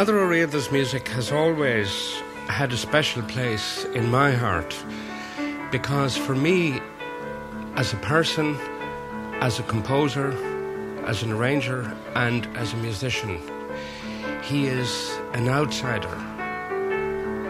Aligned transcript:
Ó 0.00 0.06
Riada's 0.06 0.72
music 0.72 1.08
has 1.08 1.30
always 1.30 2.22
had 2.48 2.72
a 2.72 2.76
special 2.78 3.22
place 3.24 3.84
in 3.94 4.10
my 4.10 4.32
heart 4.32 4.74
because 5.70 6.16
for 6.16 6.34
me, 6.34 6.80
as 7.76 7.92
a 7.92 7.98
person, 7.98 8.56
as 9.42 9.58
a 9.58 9.62
composer, 9.64 10.32
as 11.04 11.22
an 11.22 11.32
arranger, 11.32 11.94
and 12.14 12.46
as 12.56 12.72
a 12.72 12.78
musician, 12.78 13.42
he 14.42 14.68
is 14.68 15.20
an 15.34 15.50
outsider. 15.50 16.16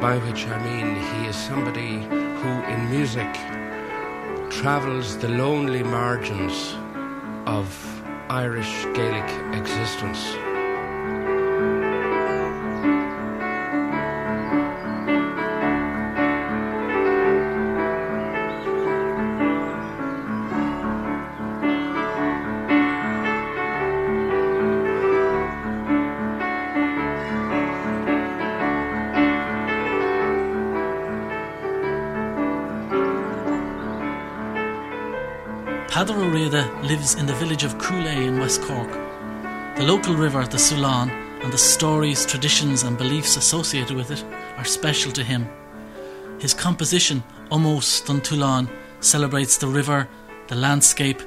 By 0.00 0.18
which 0.18 0.44
I 0.48 0.58
mean 0.64 0.96
he 0.96 1.28
is 1.28 1.36
somebody 1.36 2.02
who, 2.40 2.52
in 2.72 2.90
music, 2.90 3.32
travels 4.50 5.16
the 5.18 5.28
lonely 5.28 5.84
margins 5.84 6.74
of 7.46 7.68
Irish 8.28 8.86
Gaelic 8.96 9.30
existence. 9.54 10.49
Ó 36.08 36.32
Riada 36.32 36.82
lives 36.82 37.14
in 37.16 37.26
the 37.26 37.34
village 37.34 37.62
of 37.62 37.76
Coolea 37.76 38.26
in 38.26 38.38
West 38.38 38.62
Cork. 38.62 38.90
The 39.76 39.84
local 39.84 40.14
river, 40.14 40.46
the 40.46 40.58
Sullane, 40.58 41.10
and 41.42 41.52
the 41.52 41.58
stories, 41.58 42.24
traditions, 42.24 42.84
and 42.84 42.96
beliefs 42.96 43.36
associated 43.36 43.94
with 43.94 44.10
it 44.10 44.24
are 44.56 44.64
special 44.64 45.12
to 45.12 45.22
him. 45.22 45.46
His 46.38 46.54
composition, 46.54 47.22
Omos 47.50 48.06
Dun 48.06 48.22
Tulan, 48.22 48.70
celebrates 49.00 49.58
the 49.58 49.66
river, 49.66 50.08
the 50.48 50.54
landscape, 50.54 51.20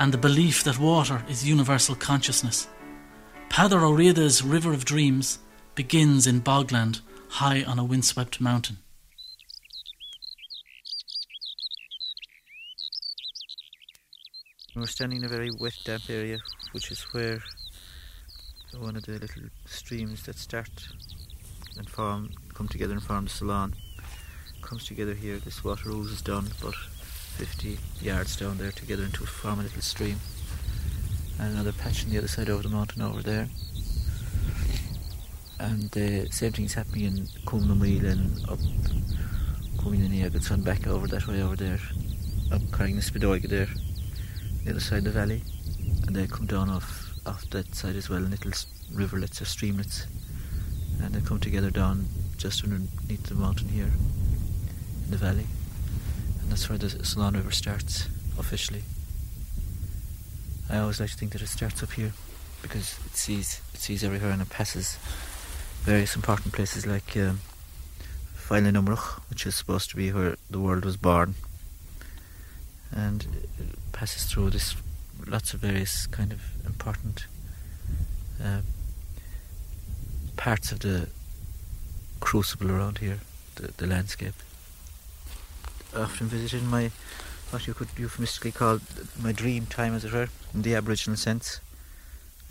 and 0.00 0.12
the 0.12 0.18
belief 0.18 0.64
that 0.64 0.78
water 0.78 1.24
is 1.26 1.48
universal 1.48 1.94
consciousness. 1.94 2.68
Peadar 3.48 3.80
Ó 3.80 3.96
Riada's 3.96 4.42
River 4.42 4.74
of 4.74 4.84
Dreams 4.84 5.38
begins 5.74 6.26
in 6.26 6.42
bogland, 6.42 7.00
high 7.40 7.62
on 7.62 7.78
a 7.78 7.84
windswept 7.84 8.38
mountain. 8.38 8.76
We're 14.80 14.86
standing 14.86 15.18
in 15.18 15.26
a 15.26 15.28
very 15.28 15.50
wet, 15.50 15.74
damp 15.84 16.08
area, 16.08 16.38
which 16.72 16.90
is 16.90 17.02
where 17.12 17.42
one 18.78 18.96
of 18.96 19.04
the 19.04 19.18
little 19.18 19.42
streams 19.66 20.22
that 20.22 20.38
start 20.38 20.70
and 21.76 21.86
form, 21.86 22.30
come 22.54 22.66
together 22.66 22.94
and 22.94 23.02
form 23.02 23.24
the 23.24 23.30
Sullane, 23.30 23.74
comes 24.62 24.86
together 24.86 25.12
here. 25.12 25.36
This 25.36 25.62
water 25.62 25.90
oozes 25.90 26.22
down 26.22 26.46
about 26.58 26.74
50 26.74 27.76
yards 28.00 28.36
down 28.36 28.56
there 28.56 28.72
together 28.72 29.02
into 29.02 29.26
form 29.26 29.60
a 29.60 29.64
little 29.64 29.82
stream. 29.82 30.18
And 31.38 31.52
another 31.52 31.72
patch 31.72 32.02
on 32.04 32.10
the 32.10 32.16
other 32.16 32.28
side 32.28 32.48
over 32.48 32.62
the 32.62 32.70
mountain 32.70 33.02
over 33.02 33.20
there. 33.20 33.50
And 35.58 35.90
the 35.90 36.22
uh, 36.22 36.30
same 36.30 36.52
thing 36.52 36.64
is 36.64 36.72
happening 36.72 37.04
in 37.04 37.26
Cumnamil 37.44 38.10
and 38.10 38.48
up 38.48 38.58
Cumnaniag 39.76 40.50
and 40.50 40.64
back 40.64 40.86
over 40.86 41.06
that 41.08 41.28
way 41.28 41.42
over 41.42 41.56
there, 41.56 41.80
up 42.50 42.62
carrying 42.72 42.96
the 42.96 43.02
Carrigan 43.02 43.50
there 43.50 43.68
the 44.64 44.70
other 44.70 44.80
side 44.80 44.98
of 44.98 45.04
the 45.04 45.10
valley, 45.10 45.42
and 46.06 46.14
they 46.14 46.26
come 46.26 46.46
down 46.46 46.70
off 46.70 47.06
off 47.26 47.48
that 47.50 47.74
side 47.74 47.96
as 47.96 48.08
well, 48.08 48.20
little 48.20 48.52
riverlets 48.92 49.40
or 49.40 49.44
streamlets, 49.44 50.06
and 51.02 51.14
they 51.14 51.20
come 51.20 51.38
together 51.38 51.70
down 51.70 52.06
just 52.36 52.64
underneath 52.64 53.24
the 53.24 53.34
mountain 53.34 53.68
here 53.68 53.90
in 55.04 55.10
the 55.10 55.16
valley, 55.16 55.46
and 56.40 56.50
that's 56.50 56.68
where 56.68 56.78
the 56.78 57.04
Sullane 57.04 57.34
River 57.34 57.50
starts 57.50 58.08
officially. 58.38 58.82
I 60.70 60.78
always 60.78 61.00
like 61.00 61.10
to 61.10 61.16
think 61.16 61.32
that 61.32 61.42
it 61.42 61.48
starts 61.48 61.82
up 61.82 61.92
here 61.92 62.12
because 62.62 62.98
it 63.06 63.16
sees 63.16 63.60
it 63.74 63.80
sees 63.80 64.04
everywhere 64.04 64.30
and 64.30 64.42
it 64.42 64.50
passes 64.50 64.98
various 65.82 66.14
important 66.14 66.52
places 66.52 66.86
like 66.86 67.16
um, 67.16 67.40
which 69.28 69.46
is 69.46 69.54
supposed 69.54 69.90
to 69.90 69.96
be 69.96 70.12
where 70.12 70.36
the 70.50 70.58
world 70.58 70.84
was 70.84 70.96
born, 70.96 71.34
and 72.92 73.26
passes 73.92 74.24
through 74.24 74.50
this 74.50 74.76
lots 75.26 75.54
of 75.54 75.60
various 75.60 76.06
kind 76.06 76.32
of 76.32 76.40
important 76.66 77.26
uh, 78.42 78.60
parts 80.36 80.72
of 80.72 80.80
the 80.80 81.08
crucible 82.20 82.70
around 82.70 82.98
here, 82.98 83.20
the, 83.56 83.72
the 83.76 83.86
landscape. 83.86 84.34
Often 85.94 86.28
visited 86.28 86.62
my 86.64 86.90
what 87.50 87.66
you 87.66 87.74
could 87.74 87.88
euphemistically 87.96 88.52
call 88.52 88.78
my 89.20 89.32
dream 89.32 89.66
time, 89.66 89.94
as 89.94 90.04
it 90.04 90.12
were, 90.12 90.28
in 90.54 90.62
the 90.62 90.74
Aboriginal 90.76 91.16
sense. 91.16 91.60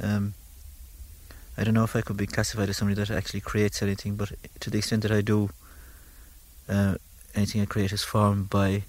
Um, 0.02 0.34
I 1.58 1.64
don't 1.64 1.74
know 1.74 1.84
if 1.86 1.96
I 1.96 2.02
could 2.02 2.18
be 2.18 2.28
classified 2.28 2.70
as 2.70 2.78
somebody 2.78 3.02
that 3.02 3.10
actually 3.10 3.42
creates 3.42 3.82
anything, 3.82 4.16
but 4.16 4.32
to 4.60 4.70
the 4.70 4.78
extent 4.78 5.04
that 5.04 5.12
I 5.12 5.22
do, 5.22 5.50
uh, 6.68 6.96
anything 7.34 7.62
I 7.62 7.66
create 7.66 7.92
is 7.92 8.04
formed 8.04 8.50
by 8.50 8.84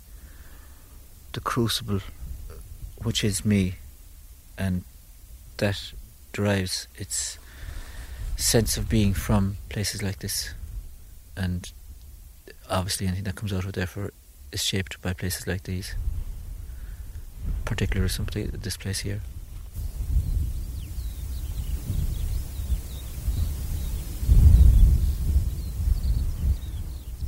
the 1.32 1.40
crucible 1.40 2.00
which 3.02 3.24
is 3.24 3.44
me, 3.44 3.76
and 4.58 4.84
that 5.56 5.92
derives 6.32 6.86
its 6.96 7.38
sense 8.36 8.76
of 8.76 8.88
being 8.88 9.14
from 9.14 9.56
places 9.68 10.02
like 10.02 10.18
this, 10.18 10.54
and 11.36 11.72
obviously 12.68 13.06
anything 13.06 13.24
that 13.24 13.36
comes 13.36 13.52
out 13.52 13.64
of 13.64 13.72
therefore 13.72 14.10
is 14.52 14.62
shaped 14.62 15.00
by 15.00 15.12
places 15.12 15.46
like 15.46 15.62
these, 15.64 15.94
particularly 17.64 18.08
simply 18.08 18.44
this 18.44 18.76
place 18.76 19.00
here. 19.00 19.20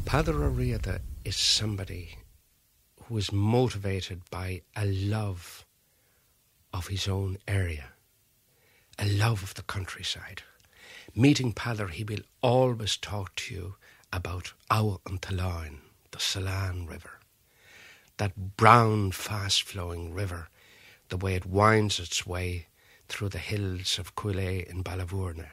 Peadar 0.05 0.55
Riada 0.55 1.01
is 1.25 1.37
somebody 1.37 2.17
who 3.07 3.19
is 3.19 3.33
motivated 3.33 4.23
by 4.31 4.63
a 4.77 4.85
love 4.85 5.65
of 6.73 6.89
his 6.89 7.09
own 7.09 7.39
area, 7.47 7.93
a 8.99 9.07
love 9.07 9.43
of 9.43 9.55
the 9.55 9.63
countryside. 9.63 10.43
Meeting 11.15 11.53
Peadar, 11.53 11.91
he 11.91 12.05
will 12.05 12.23
always 12.43 12.97
talk 12.97 13.35
to 13.37 13.55
you 13.55 13.75
about 14.13 14.53
Awa 14.71 14.99
and 15.07 15.21
Talain, 15.21 15.79
the 16.11 16.19
Sullane 16.19 16.87
River, 16.87 17.19
that 18.19 18.57
brown, 18.57 19.11
fast 19.13 19.63
flowing 19.63 20.13
river, 20.13 20.49
the 21.09 21.17
way 21.17 21.35
it 21.35 21.47
winds 21.47 21.99
its 21.99 22.27
way 22.27 22.67
through 23.09 23.31
the 23.31 23.39
hills 23.39 23.99
of 23.99 24.15
Coolea 24.15 24.65
in 24.65 24.83
Ballyvourney 24.83 25.49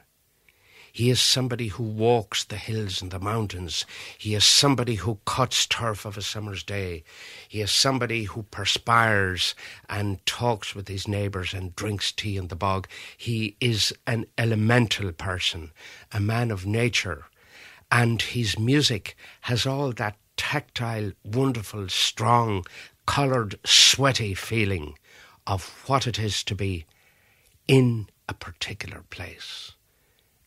he 0.92 1.10
is 1.10 1.20
somebody 1.20 1.68
who 1.68 1.82
walks 1.82 2.44
the 2.44 2.56
hills 2.56 3.00
and 3.00 3.10
the 3.10 3.20
mountains. 3.20 3.84
He 4.18 4.34
is 4.34 4.44
somebody 4.44 4.96
who 4.96 5.18
cuts 5.24 5.66
turf 5.66 6.04
of 6.04 6.16
a 6.16 6.22
summer's 6.22 6.62
day. 6.62 7.04
He 7.48 7.60
is 7.60 7.70
somebody 7.70 8.24
who 8.24 8.42
perspires 8.44 9.54
and 9.88 10.24
talks 10.26 10.74
with 10.74 10.88
his 10.88 11.06
neighbours 11.06 11.54
and 11.54 11.76
drinks 11.76 12.12
tea 12.12 12.36
in 12.36 12.48
the 12.48 12.56
bog. 12.56 12.88
He 13.16 13.56
is 13.60 13.92
an 14.06 14.26
elemental 14.36 15.12
person, 15.12 15.70
a 16.12 16.20
man 16.20 16.50
of 16.50 16.66
nature. 16.66 17.26
And 17.92 18.22
his 18.22 18.58
music 18.58 19.16
has 19.42 19.66
all 19.66 19.92
that 19.92 20.16
tactile, 20.36 21.12
wonderful, 21.24 21.88
strong, 21.88 22.64
coloured, 23.06 23.58
sweaty 23.64 24.34
feeling 24.34 24.94
of 25.46 25.84
what 25.86 26.06
it 26.06 26.18
is 26.18 26.44
to 26.44 26.54
be 26.54 26.86
in 27.66 28.08
a 28.28 28.34
particular 28.34 29.02
place. 29.10 29.72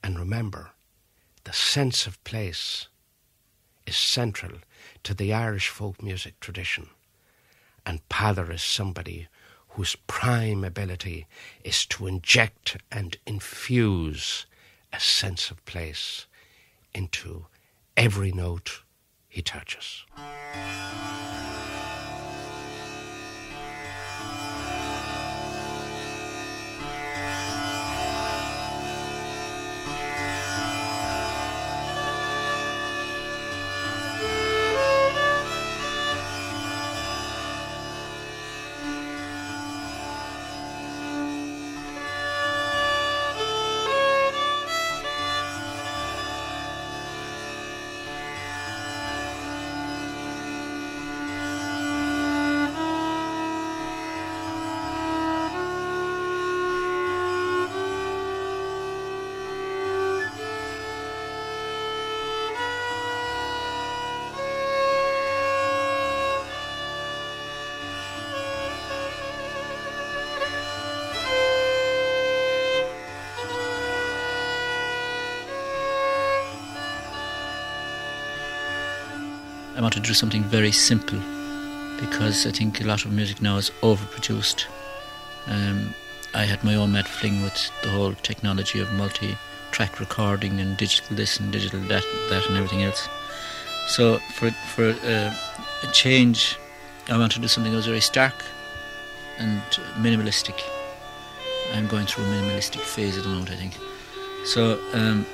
And 0.04 0.20
remember, 0.20 0.72
the 1.46 1.54
sense 1.54 2.06
of 2.06 2.24
place 2.24 2.88
is 3.86 3.96
central 3.96 4.60
to 5.04 5.14
the 5.14 5.34
Irish 5.34 5.70
folk 5.70 6.04
music 6.04 6.40
tradition. 6.40 6.90
And 7.86 8.08
Peadar 8.10 8.52
is 8.52 8.64
somebody 8.64 9.28
whose 9.70 9.96
prime 10.08 10.64
ability 10.64 11.26
is 11.64 11.86
to 11.88 12.08
inject 12.08 12.78
and 12.92 13.18
infuse 13.26 14.46
a 14.92 15.00
sense 15.00 15.50
of 15.50 15.66
place 15.66 16.28
into 16.94 17.48
every 17.98 18.32
note 18.32 18.84
he 19.28 19.42
touches. 19.42 20.06
Wanted 79.84 80.02
to 80.02 80.08
do 80.08 80.14
something 80.14 80.44
very 80.44 80.72
simple 80.72 81.20
because 82.00 82.48
I 82.48 82.52
think 82.52 82.80
a 82.80 82.86
lot 82.86 83.04
of 83.04 83.12
music 83.12 83.42
now 83.42 83.58
is 83.58 83.70
overproduced. 83.82 84.66
Um, 85.48 85.94
I 86.34 86.44
had 86.46 86.64
my 86.64 86.76
own 86.76 86.94
mad 86.94 87.06
fling 87.06 87.44
with 87.44 87.72
the 87.84 87.90
whole 87.90 88.14
technology 88.14 88.80
of 88.80 88.90
multi-track 88.94 90.00
recording 90.00 90.62
and 90.62 90.78
digital 90.78 91.18
this 91.18 91.38
and 91.38 91.52
digital 91.52 91.82
that, 91.82 92.06
that 92.30 92.48
and 92.48 92.56
everything 92.56 92.84
else. 92.84 93.10
So 93.88 94.20
for 94.36 94.52
for 94.74 94.92
uh, 95.06 95.36
a 95.84 95.92
change, 95.92 96.58
I 97.10 97.18
wanted 97.18 97.36
to 97.36 97.42
do 97.42 97.50
something 97.50 97.74
that 97.74 97.78
was 97.84 97.88
very 97.88 98.00
stark 98.00 98.36
and 99.38 99.62
minimalistic. 99.98 100.58
I'm 101.74 101.88
going 101.90 102.06
through 102.06 102.24
a 102.24 102.28
minimalistic 102.28 102.80
phase 102.80 103.18
at 103.18 103.24
the 103.24 103.30
moment, 103.30 103.52
I 103.52 103.58
think. 103.58 103.78
So 104.46 104.80
um, 104.94 105.26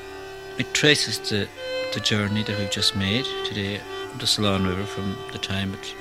it 0.57 0.73
traces 0.73 1.19
the 1.19 1.47
the 1.93 1.99
journey 1.99 2.43
that 2.43 2.57
we've 2.57 2.71
just 2.71 2.95
made 2.95 3.25
today, 3.45 3.79
the 4.17 4.27
Sullane 4.27 4.65
River, 4.65 4.83
from 4.83 5.15
the 5.31 5.37
time 5.37 5.73
it 5.73 5.95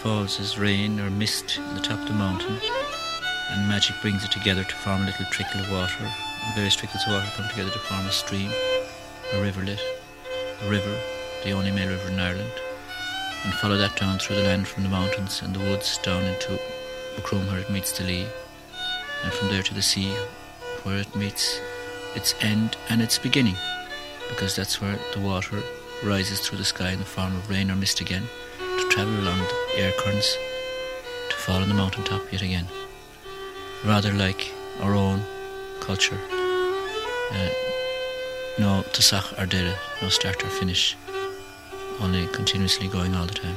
falls 0.00 0.38
as 0.38 0.58
rain 0.58 1.00
or 1.00 1.10
mist 1.10 1.58
on 1.58 1.74
the 1.74 1.80
top 1.80 1.98
of 1.98 2.06
the 2.06 2.12
mountain, 2.12 2.58
and 3.50 3.68
magic 3.68 3.96
brings 4.02 4.24
it 4.24 4.30
together 4.30 4.62
to 4.62 4.74
form 4.76 5.02
a 5.02 5.06
little 5.06 5.26
trickle 5.26 5.60
of 5.60 5.70
water. 5.70 6.04
And 6.04 6.54
various 6.54 6.76
trickles 6.76 7.02
of 7.06 7.12
water 7.12 7.30
come 7.36 7.48
together 7.48 7.70
to 7.70 7.78
form 7.78 8.06
a 8.06 8.12
stream, 8.12 8.50
a 9.32 9.42
riverlet, 9.42 9.80
a 10.62 10.70
river, 10.70 10.96
the 11.44 11.52
only 11.52 11.70
male 11.70 11.88
river 11.88 12.10
in 12.10 12.20
Ireland, 12.20 12.52
and 13.44 13.54
follow 13.54 13.76
that 13.78 13.96
down 13.96 14.18
through 14.18 14.36
the 14.36 14.42
land 14.42 14.68
from 14.68 14.82
the 14.82 14.88
mountains 14.88 15.42
and 15.42 15.54
the 15.54 15.60
woods 15.60 15.98
down 15.98 16.22
into 16.22 16.58
Macroom 17.16 17.46
where 17.48 17.60
it 17.60 17.70
meets 17.70 17.96
the 17.96 18.04
Lee, 18.04 18.26
and 19.24 19.32
from 19.32 19.48
there 19.48 19.62
to 19.62 19.74
the 19.74 19.82
sea 19.82 20.14
where 20.82 20.98
it 20.98 21.14
meets 21.16 21.60
its 22.14 22.34
end 22.40 22.76
and 22.88 23.02
its 23.02 23.18
beginning 23.18 23.56
because 24.28 24.56
that's 24.56 24.80
where 24.80 24.98
the 25.12 25.20
water 25.20 25.62
rises 26.02 26.40
through 26.40 26.58
the 26.58 26.64
sky 26.64 26.90
in 26.90 26.98
the 26.98 27.04
form 27.04 27.36
of 27.36 27.48
rain 27.50 27.70
or 27.70 27.76
mist 27.76 28.00
again, 28.00 28.22
to 28.58 28.88
travel 28.90 29.14
along 29.20 29.38
the 29.38 29.78
air 29.78 29.92
currents, 29.98 30.36
to 31.28 31.36
fall 31.36 31.62
on 31.62 31.68
the 31.68 31.74
mountain 31.74 32.04
top 32.04 32.22
yet 32.32 32.42
again. 32.42 32.66
Rather 33.84 34.12
like 34.12 34.52
our 34.80 34.94
own 34.94 35.22
culture. 35.80 36.18
Uh, 37.32 37.48
no 38.58 38.82
tasach 38.92 39.40
or 39.40 39.46
dere, 39.46 39.74
no 40.02 40.08
start 40.08 40.42
or 40.44 40.48
finish, 40.48 40.96
only 42.00 42.26
continuously 42.28 42.88
going 42.88 43.14
all 43.14 43.26
the 43.26 43.34
time. 43.34 43.56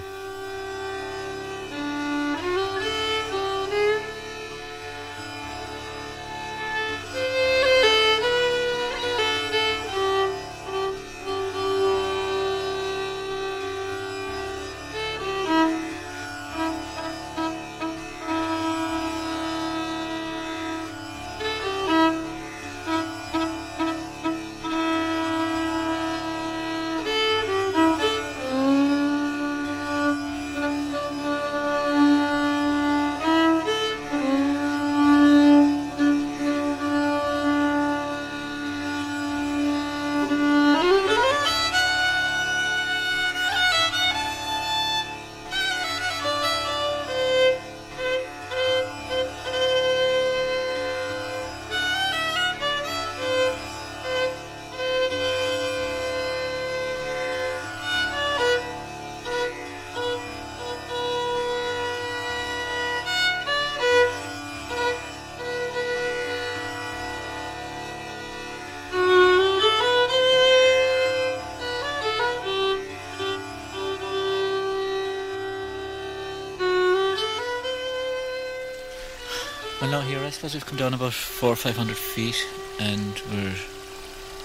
Suppose 80.43 80.55
we've 80.55 80.65
come 80.65 80.77
down 80.77 80.93
about 80.93 81.13
four 81.13 81.51
or 81.51 81.55
five 81.55 81.77
hundred 81.77 81.95
feet, 81.95 82.35
and 82.77 83.21
we're 83.31 83.55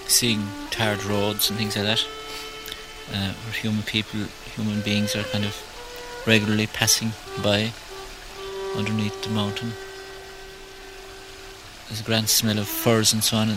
seeing 0.07 0.41
tarred 0.69 1.03
roads 1.03 1.49
and 1.49 1.59
things 1.59 1.75
like 1.75 1.83
that. 1.87 2.07
Uh, 3.13 3.33
where 3.33 3.51
human 3.51 3.83
people, 3.83 4.21
human 4.55 4.79
beings, 4.79 5.13
are 5.17 5.23
kind 5.23 5.43
of 5.43 5.53
regularly 6.25 6.67
passing 6.67 7.11
by 7.43 7.73
underneath 8.77 9.21
the 9.23 9.29
mountain. 9.29 9.73
There's 11.89 11.99
a 11.99 12.05
grand 12.05 12.29
smell 12.29 12.59
of 12.59 12.69
furze 12.69 13.11
and 13.11 13.21
so 13.21 13.35
on 13.35 13.49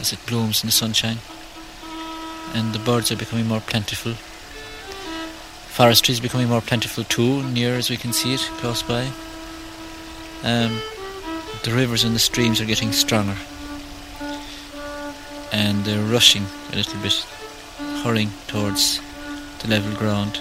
as 0.00 0.14
it 0.14 0.26
blooms 0.26 0.64
in 0.64 0.68
the 0.68 0.72
sunshine, 0.72 1.18
and 2.54 2.72
the 2.72 2.78
birds 2.78 3.12
are 3.12 3.16
becoming 3.16 3.46
more 3.46 3.60
plentiful. 3.60 4.14
Forestry 5.74 6.12
is 6.14 6.20
becoming 6.20 6.48
more 6.48 6.62
plentiful 6.62 7.04
too, 7.04 7.42
near 7.42 7.74
as 7.74 7.90
we 7.90 7.98
can 7.98 8.14
see 8.14 8.32
it 8.32 8.40
close 8.56 8.82
by. 8.82 9.10
Um, 10.42 10.80
the 11.66 11.74
rivers 11.74 12.04
and 12.04 12.14
the 12.14 12.20
streams 12.20 12.60
are 12.60 12.64
getting 12.64 12.92
stronger 12.92 13.36
and 15.50 15.84
they're 15.84 16.04
rushing 16.04 16.46
a 16.72 16.76
little 16.76 17.00
bit, 17.00 17.26
hurrying 18.04 18.30
towards 18.46 19.00
the 19.58 19.68
level 19.68 19.92
ground. 19.98 20.38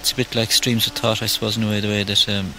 It's 0.00 0.10
a 0.10 0.16
bit 0.16 0.34
like 0.34 0.50
streams 0.50 0.88
of 0.88 0.94
thought, 0.94 1.22
I 1.22 1.26
suppose, 1.26 1.56
in 1.56 1.62
a 1.62 1.68
way, 1.68 1.78
the 1.78 1.86
way 1.86 2.02
that 2.02 2.28
um, 2.28 2.54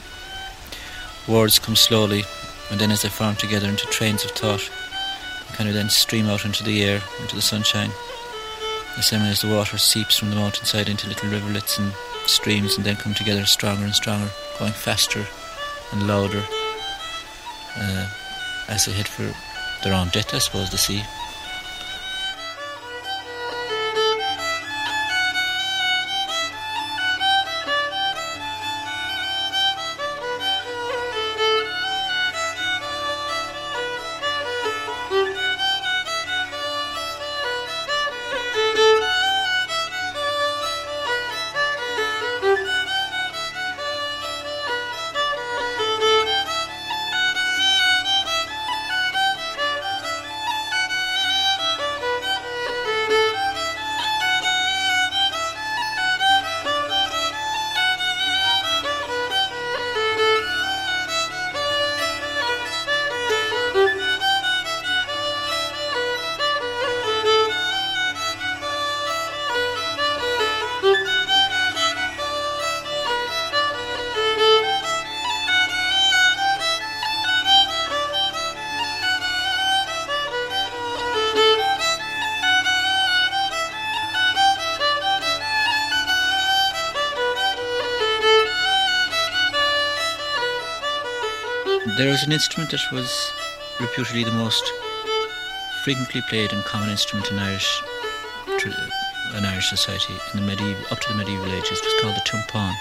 words 1.28 1.60
come 1.60 1.76
slowly 1.76 2.24
and 2.72 2.80
then 2.80 2.92
as 2.92 3.02
they 3.02 3.10
form 3.10 3.36
together 3.36 3.68
into 3.68 3.86
trains 3.88 4.24
of 4.24 4.32
thought, 4.32 4.72
they 5.50 5.56
kind 5.58 5.68
of 5.68 5.76
then 5.76 5.90
stream 5.90 6.28
out 6.28 6.46
into 6.46 6.64
the 6.64 6.86
air, 6.86 7.02
into 7.20 7.36
the 7.36 7.42
sunshine. 7.42 7.90
The 8.96 9.04
same 9.04 9.24
as 9.24 9.42
the 9.42 9.54
water 9.54 9.78
seeps 9.78 10.18
from 10.18 10.30
the 10.30 10.38
mountainside 10.38 10.88
into 10.88 11.10
little 11.10 11.30
rivulets 11.30 11.78
and 11.78 11.92
streams 12.28 12.78
and 12.78 12.86
then 12.86 12.96
come 12.96 13.14
together 13.14 13.46
stronger 13.46 13.84
and 13.84 13.94
stronger, 13.94 14.30
going 14.58 14.72
faster 14.72 15.26
and 15.92 16.08
louder 16.08 16.44
uh, 17.78 18.08
as 18.70 18.86
they 18.86 18.92
head 18.94 19.08
for 19.08 19.24
their 19.84 19.94
own 19.94 20.10
death, 20.10 20.34
I 20.34 20.40
suppose, 20.40 20.70
the 20.70 20.78
sea. 20.78 21.04
There 91.98 92.10
was 92.10 92.24
an 92.24 92.32
instrument 92.32 92.72
that 92.72 92.82
was 92.92 93.32
reputedly 93.80 94.24
the 94.24 94.32
most 94.32 94.64
frequently 95.84 96.22
played 96.28 96.52
and 96.52 96.64
common 96.64 96.90
instrument 96.90 97.30
in 97.30 97.38
Irish 97.38 97.84
an 99.34 99.46
Irish 99.46 99.70
society 99.70 100.14
in 100.34 100.40
the 100.40 100.46
medieval, 100.46 100.84
up 100.92 101.00
to 101.00 101.10
the 101.10 101.16
medieval 101.16 101.52
ages. 101.52 101.80
It 101.80 101.86
was 101.86 102.02
called 102.02 102.16
the 102.16 102.22
timpán. 102.22 102.74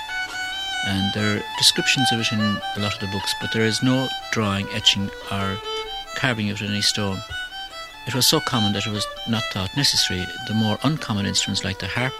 And 0.87 1.12
there 1.14 1.37
are 1.37 1.42
descriptions 1.59 2.11
of 2.12 2.21
it 2.21 2.33
in 2.33 2.40
a 2.40 2.81
lot 2.81 2.95
of 2.95 3.00
the 3.00 3.07
books, 3.09 3.35
but 3.40 3.52
there 3.52 3.64
is 3.64 3.83
no 3.83 4.09
drawing, 4.33 4.66
etching, 4.73 5.11
or 5.31 5.59
carving 6.16 6.50
of 6.50 6.61
it 6.61 6.64
in 6.64 6.71
any 6.71 6.83
stone. 6.83 7.19
It 8.07 8.14
was 8.14 8.26
so 8.26 8.40
common 8.40 8.73
that 8.73 8.87
it 8.87 8.92
was 8.92 9.07
not 9.28 9.45
thought 9.52 9.76
necessary. 9.76 10.25
The 10.47 10.54
more 10.54 10.78
uncommon 10.83 11.26
instruments 11.26 11.64
like 11.64 11.78
the 11.78 11.87
harp, 11.87 12.14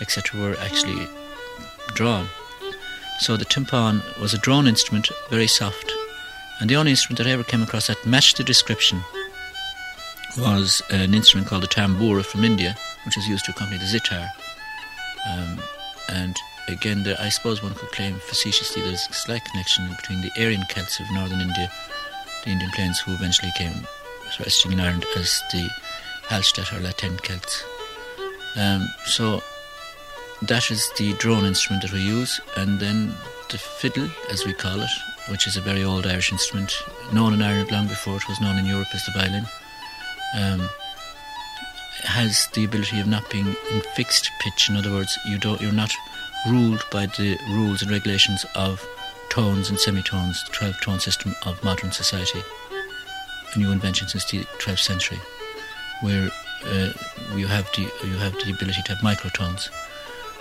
etc., 0.00 0.40
were 0.40 0.56
actually 0.60 1.08
drawn. 1.94 2.28
So 3.20 3.36
the 3.36 3.44
timpani 3.44 4.02
was 4.20 4.34
a 4.34 4.38
drawn 4.38 4.66
instrument, 4.66 5.08
very 5.30 5.46
soft, 5.46 5.93
and 6.60 6.70
the 6.70 6.76
only 6.76 6.92
instrument 6.92 7.18
that 7.18 7.26
I 7.26 7.30
ever 7.30 7.44
came 7.44 7.62
across 7.62 7.88
that 7.88 8.06
matched 8.06 8.36
the 8.36 8.44
description 8.44 9.00
was 10.38 10.82
an 10.90 11.14
instrument 11.14 11.48
called 11.48 11.62
the 11.62 11.68
tambura 11.68 12.24
from 12.24 12.44
India, 12.44 12.76
which 13.04 13.16
is 13.16 13.28
used 13.28 13.44
to 13.46 13.52
accompany 13.52 13.78
the 13.78 13.86
sitar. 13.86 14.28
Um, 15.30 15.60
and 16.08 16.36
again, 16.68 17.02
there, 17.02 17.16
I 17.20 17.28
suppose 17.28 17.62
one 17.62 17.74
could 17.74 17.90
claim 17.90 18.14
facetiously 18.16 18.82
there's 18.82 19.06
a 19.08 19.12
slight 19.12 19.44
connection 19.44 19.88
between 19.96 20.20
the 20.20 20.30
Aryan 20.38 20.64
Celts 20.68 21.00
of 21.00 21.10
northern 21.12 21.40
India, 21.40 21.70
the 22.44 22.50
Indian 22.50 22.70
plains, 22.72 23.00
who 23.00 23.12
eventually 23.12 23.52
came 23.56 23.86
resting 24.40 24.72
in 24.72 24.80
Ireland 24.80 25.06
as 25.16 25.42
the 25.52 25.68
Hallstatt 26.28 26.72
or 26.72 26.80
La 26.80 26.90
Tène 26.90 27.20
Celts. 27.22 27.64
Um, 28.56 28.88
so 29.06 29.42
that 30.42 30.70
is 30.70 30.90
the 30.98 31.12
drone 31.14 31.44
instrument 31.44 31.82
that 31.82 31.92
we 31.92 32.00
use, 32.00 32.40
and 32.56 32.80
then 32.80 33.14
the 33.50 33.58
fiddle, 33.58 34.08
as 34.30 34.44
we 34.44 34.52
call 34.52 34.80
it, 34.80 34.90
which 35.28 35.46
is 35.46 35.56
a 35.56 35.60
very 35.60 35.84
old 35.84 36.06
Irish 36.06 36.32
instrument, 36.32 36.72
known 37.12 37.34
in 37.34 37.42
Ireland 37.42 37.70
long 37.70 37.86
before 37.86 38.16
it 38.16 38.28
was 38.28 38.40
known 38.40 38.58
in 38.58 38.66
Europe 38.66 38.88
as 38.94 39.04
the 39.04 39.12
violin, 39.12 39.46
um, 40.36 40.68
has 42.04 42.48
the 42.54 42.64
ability 42.64 43.00
of 43.00 43.06
not 43.06 43.28
being 43.30 43.46
in 43.46 43.80
fixed 43.94 44.30
pitch. 44.40 44.68
In 44.68 44.76
other 44.76 44.90
words, 44.90 45.18
you 45.26 45.38
don't, 45.38 45.60
you're 45.60 45.72
not 45.72 45.92
ruled 46.48 46.84
by 46.90 47.06
the 47.06 47.38
rules 47.50 47.82
and 47.82 47.90
regulations 47.90 48.44
of 48.54 48.86
tones 49.30 49.70
and 49.70 49.78
semitones, 49.78 50.44
the 50.44 50.52
12 50.52 50.80
tone 50.82 51.00
system 51.00 51.34
of 51.46 51.62
modern 51.64 51.90
society 51.90 52.40
a 53.54 53.58
new 53.58 53.72
invention 53.72 54.08
since 54.08 54.30
the 54.30 54.40
12th 54.58 54.80
century, 54.80 55.18
where 56.00 56.30
uh, 56.66 56.92
you 57.36 57.46
have 57.46 57.70
the 57.72 57.82
you 58.04 58.16
have 58.16 58.32
the 58.32 58.52
ability 58.52 58.82
to 58.84 58.94
have 58.94 59.02
microtones. 59.02 59.70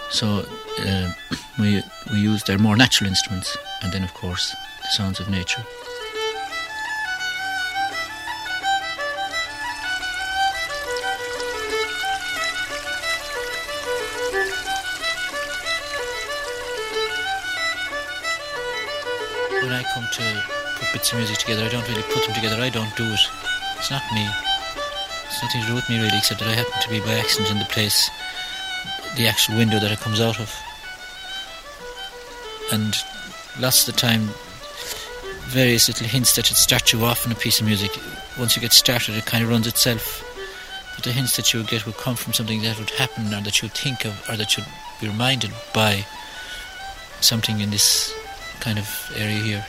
So 0.09 0.45
uh, 0.79 1.11
we 1.59 1.81
we 2.11 2.19
use 2.19 2.43
their 2.43 2.57
more 2.57 2.75
natural 2.75 3.09
instruments, 3.09 3.57
and 3.81 3.91
then 3.91 4.03
of 4.03 4.13
course 4.13 4.55
the 4.83 4.89
sounds 4.89 5.19
of 5.19 5.29
nature. 5.29 5.63
When 19.61 19.71
I 19.71 19.83
come 19.93 20.07
to 20.11 20.43
put 20.83 20.93
bits 20.93 21.11
of 21.11 21.17
music 21.17 21.37
together. 21.37 21.63
I 21.63 21.69
don't 21.69 21.87
really 21.87 22.03
put 22.03 22.25
them 22.25 22.33
together. 22.33 22.61
I 22.61 22.69
don't 22.69 22.95
do 22.95 23.05
it. 23.05 23.19
It's 23.77 23.91
not 23.91 24.01
me. 24.13 24.27
It's 25.25 25.41
nothing 25.41 25.61
to 25.61 25.67
do 25.67 25.75
with 25.75 25.89
me 25.89 25.97
really, 25.97 26.17
except 26.17 26.39
that 26.41 26.49
I 26.49 26.55
happen 26.55 26.81
to 26.81 26.89
be 26.89 26.99
by 26.99 27.13
accident 27.13 27.51
in 27.51 27.59
the 27.59 27.65
place, 27.65 28.09
the 29.17 29.27
actual 29.27 29.57
window 29.57 29.79
that 29.79 29.91
it 29.91 29.99
comes 29.99 30.19
out 30.19 30.39
of. 30.39 30.53
And 32.71 32.95
lots 33.59 33.87
of 33.87 33.93
the 33.93 33.99
time, 33.99 34.29
various 35.53 35.87
little 35.87 36.07
hints 36.07 36.35
that 36.35 36.47
should 36.47 36.57
start 36.57 36.91
you 36.91 37.05
off 37.05 37.25
in 37.25 37.31
a 37.31 37.35
piece 37.35 37.61
of 37.61 37.67
music. 37.67 37.91
Once 38.39 38.55
you 38.55 38.61
get 38.61 38.73
started, 38.73 39.15
it 39.15 39.25
kind 39.25 39.43
of 39.43 39.49
runs 39.51 39.67
itself. 39.67 40.25
But 40.95 41.03
the 41.03 41.11
hints 41.11 41.35
that 41.37 41.53
you 41.53 41.59
would 41.59 41.69
get 41.69 41.85
would 41.85 41.97
come 41.97 42.15
from 42.15 42.33
something 42.33 42.63
that 42.63 42.79
would 42.79 42.89
happen, 42.89 43.31
or 43.33 43.41
that 43.41 43.61
you 43.61 43.67
would 43.67 43.77
think 43.77 44.03
of, 44.05 44.29
or 44.29 44.35
that 44.35 44.57
you'd 44.57 44.65
be 44.99 45.07
reminded 45.07 45.51
by 45.73 46.05
something 47.21 47.61
in 47.61 47.69
this 47.69 48.11
kind 48.61 48.79
of 48.79 48.87
area 49.15 49.37
here. 49.37 49.65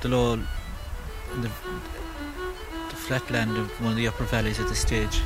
The, 0.00 0.08
low, 0.08 0.36
the, 0.36 1.50
the 2.88 2.96
flat 2.96 3.28
land 3.30 3.56
of 3.56 3.68
one 3.80 3.92
of 3.92 3.96
the 3.96 4.06
upper 4.06 4.24
valleys 4.24 4.60
at 4.60 4.68
this 4.68 4.78
stage, 4.78 5.20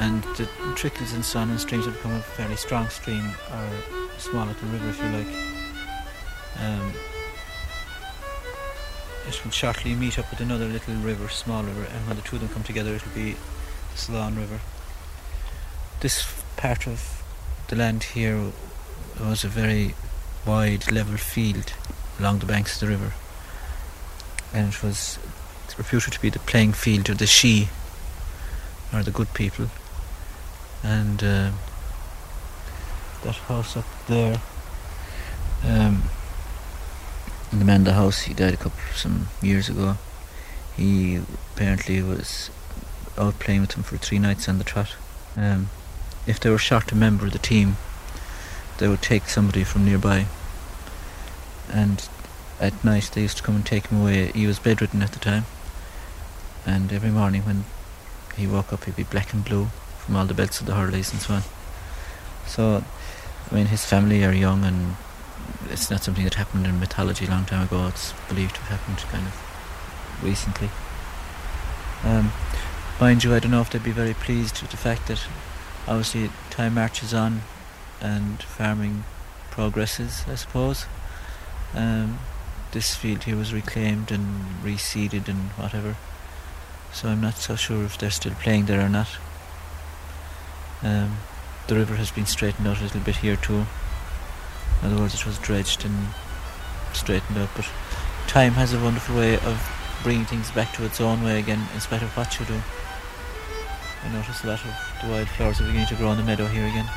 and 0.00 0.22
the 0.36 0.48
trickles 0.76 1.12
and 1.12 1.24
sun 1.24 1.50
and 1.50 1.58
streams 1.58 1.86
have 1.86 1.94
become 1.94 2.12
a 2.12 2.20
fairly 2.20 2.56
strong 2.56 2.88
stream, 2.88 3.24
or 3.52 3.68
small 4.18 4.46
little 4.46 4.68
river, 4.68 4.88
if 4.90 4.98
you 4.98 5.08
like. 5.08 5.26
Um, 6.58 6.92
it 9.26 9.44
will 9.44 9.50
shortly 9.50 9.94
meet 9.94 10.18
up 10.18 10.30
with 10.30 10.40
another 10.40 10.66
little 10.66 10.94
river, 10.96 11.28
small 11.28 11.62
river, 11.62 11.84
and 11.84 12.06
when 12.06 12.16
the 12.16 12.22
two 12.22 12.36
of 12.36 12.42
them 12.42 12.50
come 12.50 12.64
together, 12.64 12.94
it'll 12.94 13.12
be 13.12 13.32
the 13.92 13.98
Sullane 13.98 14.36
River. 14.36 14.60
This 16.00 16.42
part 16.56 16.86
of 16.86 17.22
the 17.68 17.76
land 17.76 18.02
here 18.02 18.52
was 19.18 19.44
a 19.44 19.48
very 19.48 19.94
wide, 20.46 20.90
level 20.90 21.16
field 21.16 21.72
along 22.18 22.40
the 22.40 22.46
banks 22.46 22.74
of 22.74 22.88
the 22.88 22.94
river 22.94 23.12
and 24.52 24.72
it 24.72 24.82
was 24.82 25.18
reputed 25.78 26.12
to 26.12 26.20
be 26.20 26.30
the 26.30 26.38
playing 26.40 26.72
field 26.72 27.08
of 27.08 27.18
the 27.18 27.24
Sidhe, 27.24 27.68
or 28.92 29.02
the 29.02 29.10
good 29.10 29.32
people. 29.34 29.66
And 30.82 31.22
uh, 31.22 31.50
that 33.22 33.36
house 33.48 33.76
up 33.76 33.84
there, 34.08 34.40
um, 35.64 36.04
the 37.52 37.64
man 37.64 37.76
in 37.80 37.84
the 37.84 37.94
house, 37.94 38.22
he 38.22 38.34
died 38.34 38.54
a 38.54 38.56
couple 38.56 38.80
of 38.90 38.96
some 38.96 39.28
years 39.42 39.68
ago. 39.68 39.96
He 40.76 41.20
apparently 41.54 42.02
was 42.02 42.50
out 43.18 43.38
playing 43.38 43.62
with 43.62 43.70
them 43.70 43.82
for 43.82 43.96
three 43.96 44.18
nights 44.18 44.48
on 44.48 44.58
the 44.58 44.64
trot. 44.64 44.96
Um, 45.36 45.70
if 46.26 46.40
they 46.40 46.50
were 46.50 46.58
short 46.58 46.92
a 46.92 46.94
member 46.94 47.26
of 47.26 47.32
the 47.32 47.38
team, 47.38 47.76
they 48.78 48.88
would 48.88 49.02
take 49.02 49.28
somebody 49.28 49.64
from 49.64 49.84
nearby 49.84 50.26
and 51.72 52.08
at 52.60 52.84
night 52.84 53.10
they 53.14 53.22
used 53.22 53.38
to 53.38 53.42
come 53.42 53.56
and 53.56 53.66
take 53.66 53.86
him 53.86 54.00
away. 54.00 54.26
He 54.32 54.46
was 54.46 54.58
bedridden 54.58 55.02
at 55.02 55.12
the 55.12 55.18
time, 55.18 55.44
and 56.66 56.92
every 56.92 57.10
morning 57.10 57.42
when 57.42 57.64
he 58.36 58.46
woke 58.46 58.72
up, 58.72 58.84
he'd 58.84 58.96
be 58.96 59.02
black 59.02 59.32
and 59.32 59.44
blue 59.44 59.66
from 59.98 60.16
all 60.16 60.26
the 60.26 60.34
belts 60.34 60.60
of 60.60 60.66
the 60.66 60.74
hurleys 60.74 61.12
and 61.12 61.20
so 61.20 61.34
on. 61.34 61.42
So, 62.46 62.84
I 63.50 63.54
mean, 63.54 63.66
his 63.66 63.84
family 63.84 64.24
are 64.24 64.32
young, 64.32 64.64
and 64.64 64.96
it's 65.70 65.90
not 65.90 66.02
something 66.02 66.24
that 66.24 66.34
happened 66.34 66.66
in 66.66 66.80
mythology 66.80 67.26
a 67.26 67.30
long 67.30 67.44
time 67.44 67.64
ago. 67.64 67.86
It's 67.88 68.12
believed 68.28 68.56
to 68.56 68.60
have 68.62 68.80
happened 68.80 68.98
kind 69.10 69.26
of 69.26 70.22
recently. 70.22 70.70
Um, 72.04 72.32
mind 73.00 73.24
you, 73.24 73.34
I 73.34 73.40
don't 73.40 73.50
know 73.50 73.60
if 73.60 73.70
they'd 73.70 73.82
be 73.82 73.90
very 73.90 74.14
pleased 74.14 74.62
with 74.62 74.70
the 74.70 74.76
fact 74.76 75.08
that 75.08 75.20
obviously 75.86 76.30
time 76.50 76.74
marches 76.74 77.12
on 77.12 77.42
and 78.00 78.42
farming 78.42 79.04
progresses, 79.50 80.24
I 80.28 80.34
suppose. 80.34 80.86
Um, 81.74 82.18
this 82.72 82.94
field 82.94 83.24
here 83.24 83.36
was 83.36 83.52
reclaimed 83.52 84.10
and 84.10 84.44
reseeded 84.62 85.28
and 85.28 85.50
whatever. 85.52 85.96
So 86.92 87.08
I'm 87.08 87.20
not 87.20 87.36
so 87.36 87.56
sure 87.56 87.84
if 87.84 87.98
they're 87.98 88.10
still 88.10 88.34
playing 88.34 88.66
there 88.66 88.80
or 88.80 88.88
not. 88.88 89.08
Um, 90.82 91.18
the 91.66 91.76
river 91.76 91.96
has 91.96 92.10
been 92.10 92.26
straightened 92.26 92.66
out 92.66 92.80
a 92.80 92.82
little 92.82 93.00
bit 93.00 93.16
here 93.16 93.36
too. 93.36 93.66
In 94.82 94.92
other 94.92 95.02
words, 95.02 95.14
it 95.14 95.26
was 95.26 95.38
dredged 95.38 95.84
and 95.84 96.08
straightened 96.92 97.38
out. 97.38 97.50
But 97.54 97.68
time 98.26 98.52
has 98.52 98.72
a 98.72 98.80
wonderful 98.80 99.16
way 99.16 99.34
of 99.34 100.00
bringing 100.02 100.24
things 100.24 100.50
back 100.50 100.72
to 100.74 100.84
its 100.84 101.00
own 101.00 101.22
way 101.22 101.38
again, 101.38 101.66
in 101.74 101.80
spite 101.80 102.02
of 102.02 102.16
what 102.16 102.38
you 102.40 102.46
do. 102.46 102.60
I 104.02 104.12
notice 104.12 104.42
a 104.44 104.46
lot 104.46 104.60
of 104.64 105.02
the 105.02 105.08
wildflowers 105.10 105.60
are 105.60 105.64
beginning 105.64 105.88
to 105.88 105.94
grow 105.96 106.12
in 106.12 106.16
the 106.16 106.24
meadow 106.24 106.46
here 106.46 106.66
again. 106.66 106.88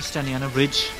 Standing 0.00 0.36
on 0.36 0.42
a 0.44 0.48
bridge. 0.48 0.90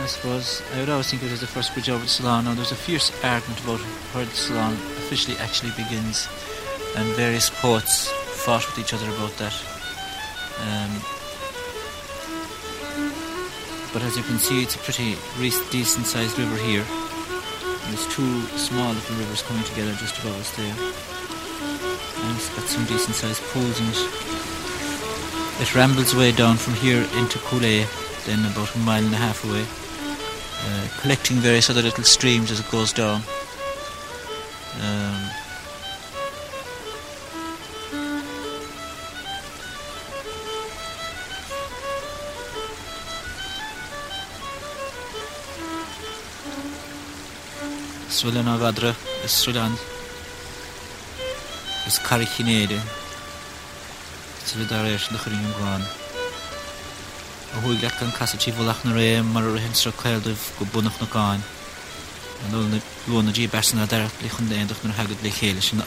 I 0.00 0.06
suppose 0.06 0.62
I 0.72 0.80
would 0.80 0.88
always 0.88 1.10
think 1.10 1.22
it 1.22 1.30
was 1.30 1.40
the 1.40 1.46
first 1.46 1.74
bridge 1.74 1.90
over 1.90 2.02
the 2.02 2.08
Sullane. 2.08 2.44
Now 2.44 2.54
there's 2.54 2.72
a 2.72 2.76
fierce 2.76 3.12
argument 3.22 3.60
about 3.62 3.80
where 4.14 4.24
the 4.24 4.34
Sullane 4.34 4.72
officially 5.04 5.36
actually 5.38 5.70
begins, 5.76 6.28
and 6.96 7.06
various 7.14 7.50
poets 7.50 8.08
fought 8.46 8.64
with 8.66 8.78
each 8.78 8.94
other 8.94 9.06
about 9.10 9.36
that. 9.36 9.52
Um, 10.64 11.02
but 13.92 14.02
as 14.02 14.16
you 14.16 14.22
can 14.22 14.38
see, 14.38 14.62
it's 14.62 14.76
a 14.76 14.78
pretty 14.78 15.16
decent 15.70 16.06
sized 16.06 16.38
river 16.38 16.56
here. 16.56 16.84
There's 17.90 18.06
two 18.14 18.42
small 18.56 18.94
little 18.94 19.16
rivers 19.16 19.42
coming 19.42 19.64
together 19.64 19.92
just 19.94 20.18
above 20.20 20.40
us 20.40 20.56
there. 20.56 20.74
And 22.24 22.36
it's 22.36 22.48
got 22.56 22.64
some 22.64 22.86
decent 22.86 23.14
sized 23.14 23.42
pools 23.52 23.78
in 23.78 23.86
it. 23.88 24.33
It 25.64 25.74
rambles 25.74 26.12
away 26.12 26.30
down 26.32 26.58
from 26.58 26.74
here 26.74 27.00
into 27.16 27.38
Coolea, 27.38 27.86
then 28.26 28.44
about 28.44 28.74
a 28.74 28.78
mile 28.80 29.02
and 29.02 29.14
a 29.14 29.16
half 29.16 29.42
away, 29.44 29.64
uh, 30.66 31.00
collecting 31.00 31.38
various 31.38 31.70
other 31.70 31.80
little 31.80 32.04
streams 32.04 32.50
as 32.50 32.60
it 32.60 32.70
goes 32.70 32.92
down. 32.92 33.22
Um, 34.82 35.30
Sulle 48.10 48.42
na 48.42 48.58
gadra 48.58 48.94
is 49.24 49.30
Sudan 49.30 49.78
le 54.58 54.64
dar 54.66 54.84
gháin. 55.58 55.82
A 57.54 57.56
le 57.66 57.76
an 58.02 58.12
na 58.84 58.92
ré 58.92 59.22
mar 59.22 59.44
go 60.58 60.64
bunach 60.72 61.00
na 61.00 61.06
gáin. 61.06 61.40
An 62.44 63.32
dí 63.32 63.48
chun 63.48 64.48
le 65.22 65.30
chéile 65.30 65.62
sin 65.62 65.78
na 65.78 65.84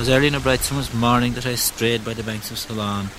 was 0.00 0.08
early 0.08 0.28
in 0.28 0.34
a 0.34 0.40
bright 0.40 0.60
summer's 0.60 0.94
morning 0.94 1.34
that 1.34 1.44
I 1.44 1.56
strayed 1.56 2.02
by 2.06 2.14
the 2.14 2.22
banks 2.22 2.50
of 2.50 2.56
Sullane 2.56 3.10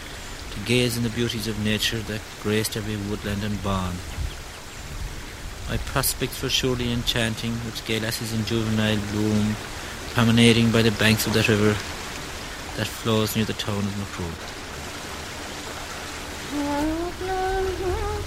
to 0.50 0.60
gaze 0.66 0.98
on 0.98 1.04
the 1.04 1.10
beauties 1.10 1.48
of 1.48 1.64
nature 1.64 2.00
that 2.00 2.22
graced 2.42 2.76
every 2.76 2.96
woodland 2.96 3.44
and 3.44 3.62
barn. 3.62 3.94
My 5.72 5.78
prospects 5.78 6.44
were 6.44 6.50
surely 6.50 6.92
enchanting, 6.92 7.54
with 7.64 7.82
gay 7.88 8.02
lasses 8.02 8.34
in 8.34 8.44
juvenile 8.44 9.00
bloom, 9.14 9.56
promenading 10.14 10.70
by 10.70 10.82
the 10.82 10.92
banks 10.92 11.26
of 11.26 11.34
that 11.34 11.48
river 11.48 11.72
that 12.76 12.88
flows 12.88 13.38
near 13.38 13.46
the 13.46 13.54
town 13.54 13.78
of 13.78 13.98
Macroom. 13.98 14.36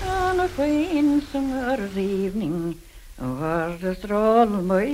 on 0.09 0.41
a 0.41 0.49
fine 0.49 1.21
summer's 1.21 1.99
evening, 1.99 2.81
was 3.19 3.79
the 3.83 3.95
stroll 3.95 4.47
by 4.47 4.87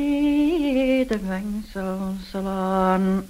the 1.09 1.21
banks 1.23 1.77
of 1.77 2.21
Sullane. 2.33 3.29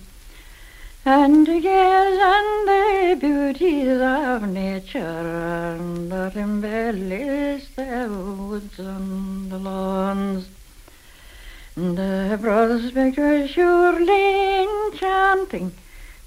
And 1.12 1.44
gaze 1.44 2.20
on 2.22 2.66
the 2.66 3.16
beauties 3.18 4.00
of 4.00 4.46
nature 4.46 5.76
that 6.08 6.36
embellish 6.36 7.66
the 7.74 8.06
woods 8.08 8.78
and 8.78 9.50
the 9.50 9.58
lawns. 9.58 10.46
The 11.74 12.38
prospect 12.40 13.18
was 13.18 13.50
surely 13.50 14.62
enchanting, 14.62 15.72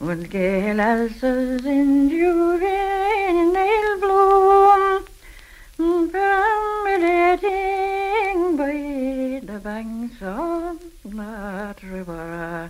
with 0.02 0.30
gay 0.30 0.74
lasses 0.74 1.66
in 1.66 2.10
juvenile 2.10 4.00
bloom, 4.02 5.06
perambulating 6.12 8.58
by 8.58 9.40
the 9.46 9.60
banks 9.64 10.22
of 10.22 10.78
that 11.06 11.82
river 11.84 12.70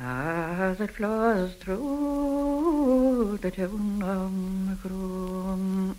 as 0.00 0.80
it 0.80 0.90
flows 0.90 1.54
through 1.54 3.38
the 3.40 3.50
town 3.50 4.02
of 4.02 4.32
Macroom. 4.32 5.96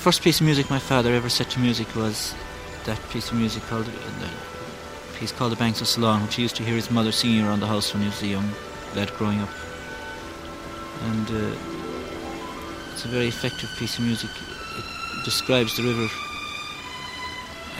First 0.00 0.22
piece 0.22 0.40
of 0.40 0.46
music 0.46 0.70
my 0.70 0.78
father 0.78 1.12
ever 1.12 1.28
set 1.28 1.50
to 1.50 1.60
music 1.60 1.94
was 1.94 2.34
that 2.86 2.98
piece 3.10 3.30
of 3.30 3.36
music 3.36 3.62
called 3.64 3.86
uh, 3.86 4.20
the 4.20 5.18
piece 5.18 5.30
called 5.30 5.52
"The 5.52 5.56
Banks 5.56 5.82
of 5.82 5.88
Sullane," 5.88 6.22
which 6.22 6.36
he 6.36 6.42
used 6.42 6.56
to 6.56 6.62
hear 6.62 6.74
his 6.74 6.90
mother 6.90 7.12
singing 7.12 7.44
around 7.44 7.60
the 7.60 7.66
house 7.66 7.92
when 7.92 8.02
he 8.02 8.08
was 8.08 8.22
a 8.22 8.26
young 8.26 8.48
lad 8.96 9.12
growing 9.18 9.42
up. 9.42 9.50
And 11.02 11.28
uh, 11.28 11.54
it's 12.92 13.04
a 13.04 13.08
very 13.08 13.28
effective 13.28 13.68
piece 13.78 13.98
of 13.98 14.04
music. 14.06 14.30
It 14.78 15.24
describes 15.26 15.76
the 15.76 15.82
river 15.82 16.08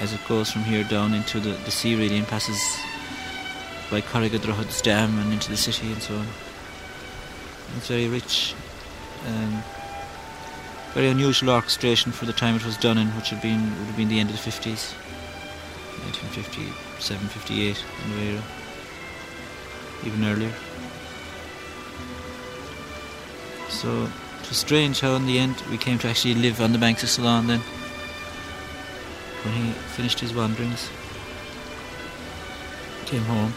as 0.01 0.13
it 0.13 0.21
goes 0.29 0.53
from 0.53 0.65
here 0.65 0.85
down 0.85 1.15
into 1.15 1.41
the, 1.41 1.57
the 1.65 1.71
sea, 1.71 1.97
really, 1.97 2.19
and 2.19 2.29
passes 2.29 2.61
by 3.91 4.03
Carrigadrohid's 4.03 4.83
dam 4.83 5.19
and 5.21 5.33
into 5.33 5.49
the 5.49 5.57
city 5.57 5.91
and 5.91 6.03
so 6.03 6.17
on. 6.17 6.27
It's 7.79 7.89
very 7.89 8.09
rich. 8.09 8.55
Um, 9.27 9.65
very 10.95 11.09
unusual 11.09 11.51
orchestration 11.51 12.13
for 12.13 12.27
the 12.27 12.33
time 12.33 12.57
it 12.57 12.65
was 12.65 12.77
done 12.77 12.99
in, 12.99 13.09
which 13.09 13.31
had 13.31 13.41
been 13.41 13.63
would 13.79 13.87
have 13.87 13.97
been 13.97 14.09
the 14.09 14.19
end 14.19 14.31
of 14.31 14.37
the 14.37 14.43
fifties, 14.43 14.93
1957, 16.05 17.29
58 17.29 17.85
in 18.05 18.11
the 18.17 18.23
era, 18.33 18.43
even 20.05 20.25
earlier. 20.25 20.53
So 23.69 24.09
it 24.43 24.49
was 24.49 24.59
strange 24.59 25.01
how 25.01 25.15
in 25.15 25.27
the 25.27 25.39
end 25.39 25.63
we 25.71 25.79
came 25.79 25.99
to 26.01 26.09
actually 26.09 26.35
live 26.35 26.61
on 26.61 26.73
the 26.73 26.79
banks 26.79 27.03
of 27.03 27.09
Sullane 27.09 27.47
then, 27.47 27.61
when 29.45 29.55
he 29.55 29.73
finished 29.95 30.21
his 30.21 30.35
wanderings, 30.35 30.91
came 33.07 33.23
home. 33.23 33.53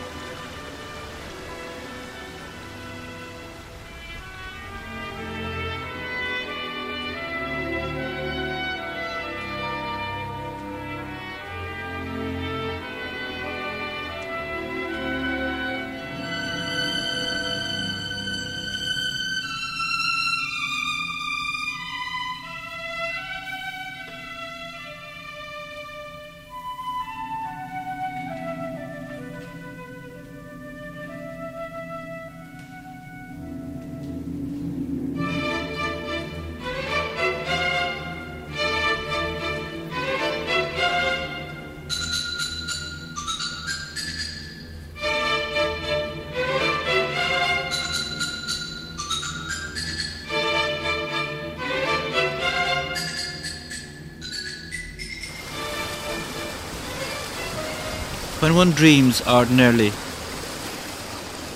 One 58.54 58.70
dreams 58.70 59.20
ordinarily, 59.28 59.88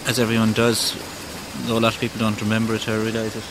as 0.07 0.17
everyone 0.19 0.53
does, 0.53 0.95
though 1.67 1.77
a 1.77 1.79
lot 1.79 1.93
of 1.93 2.01
people 2.01 2.19
don't 2.19 2.41
remember 2.41 2.73
it 2.73 2.87
or 2.87 2.97
realise 2.99 3.35
it, 3.35 3.43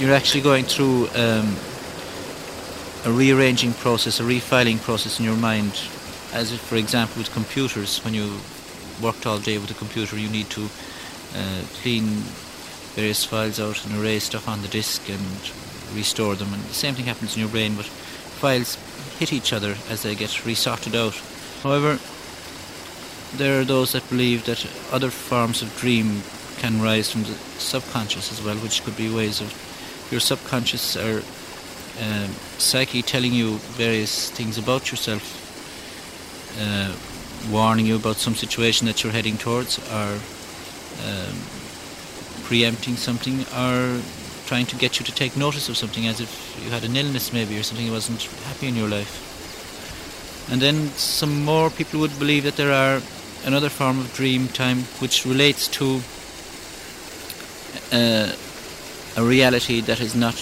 you're 0.00 0.14
actually 0.14 0.40
going 0.40 0.64
through 0.64 1.08
um, 1.14 1.54
a 3.04 3.12
rearranging 3.12 3.74
process, 3.74 4.18
a 4.18 4.22
refiling 4.22 4.80
process 4.80 5.18
in 5.18 5.26
your 5.26 5.36
mind. 5.36 5.72
As 6.32 6.52
if, 6.52 6.60
for 6.60 6.76
example, 6.76 7.18
with 7.18 7.30
computers, 7.34 8.02
when 8.02 8.14
you 8.14 8.40
worked 9.02 9.26
all 9.26 9.38
day 9.38 9.58
with 9.58 9.70
a 9.70 9.74
computer, 9.74 10.18
you 10.18 10.30
need 10.30 10.48
to 10.50 10.70
uh, 11.36 11.62
clean 11.82 12.24
various 12.94 13.24
files 13.24 13.60
out 13.60 13.84
and 13.84 13.94
erase 13.94 14.24
stuff 14.24 14.48
on 14.48 14.62
the 14.62 14.68
disk 14.68 15.08
and 15.08 15.20
restore 15.94 16.34
them. 16.34 16.52
And 16.52 16.62
the 16.62 16.74
same 16.74 16.94
thing 16.94 17.06
happens 17.06 17.34
in 17.34 17.40
your 17.40 17.50
brain, 17.50 17.74
but 17.74 17.86
files 17.86 18.76
hit 19.18 19.32
each 19.32 19.52
other 19.52 19.76
as 19.88 20.02
they 20.02 20.14
get 20.14 20.44
resorted 20.44 20.94
out. 20.94 21.20
However, 21.62 21.98
there 23.36 23.60
are 23.60 23.64
those 23.64 23.92
that 23.92 24.08
believe 24.08 24.44
that 24.44 24.66
other 24.92 25.10
forms 25.10 25.62
of 25.62 25.76
dream 25.76 26.22
can 26.58 26.80
rise 26.80 27.10
from 27.10 27.22
the 27.24 27.34
subconscious 27.58 28.30
as 28.32 28.42
well, 28.42 28.56
which 28.56 28.84
could 28.84 28.96
be 28.96 29.12
ways 29.12 29.40
of 29.40 29.52
your 30.10 30.20
subconscious 30.20 30.96
or 30.96 31.22
um, 32.00 32.30
psyche 32.58 33.02
telling 33.02 33.32
you 33.32 33.58
various 33.76 34.30
things 34.30 34.58
about 34.58 34.90
yourself, 34.90 35.24
uh, 36.60 36.94
warning 37.52 37.86
you 37.86 37.96
about 37.96 38.16
some 38.16 38.34
situation 38.34 38.86
that 38.86 39.02
you're 39.02 39.12
heading 39.12 39.36
towards, 39.36 39.78
or 39.90 40.18
um, 41.06 41.34
preempting 42.44 42.96
something, 42.96 43.40
or 43.56 44.00
trying 44.46 44.66
to 44.66 44.76
get 44.76 44.98
you 44.98 45.06
to 45.06 45.12
take 45.12 45.36
notice 45.36 45.68
of 45.68 45.76
something 45.76 46.06
as 46.06 46.20
if 46.20 46.30
you 46.62 46.70
had 46.70 46.84
an 46.84 46.96
illness 46.96 47.32
maybe 47.32 47.58
or 47.58 47.62
something 47.62 47.86
that 47.86 47.92
wasn't 47.92 48.22
happy 48.44 48.68
in 48.68 48.76
your 48.76 48.88
life. 48.88 50.48
And 50.50 50.60
then 50.60 50.88
some 50.96 51.44
more 51.44 51.70
people 51.70 52.00
would 52.00 52.18
believe 52.18 52.44
that 52.44 52.56
there 52.56 52.72
are 52.72 53.00
another 53.44 53.70
form 53.70 53.98
of 53.98 54.12
dream 54.14 54.48
time 54.48 54.84
which 55.00 55.24
relates 55.24 55.68
to 55.68 56.00
uh, 57.92 58.32
a 59.16 59.24
reality 59.24 59.80
that 59.80 60.00
is 60.00 60.14
not 60.14 60.36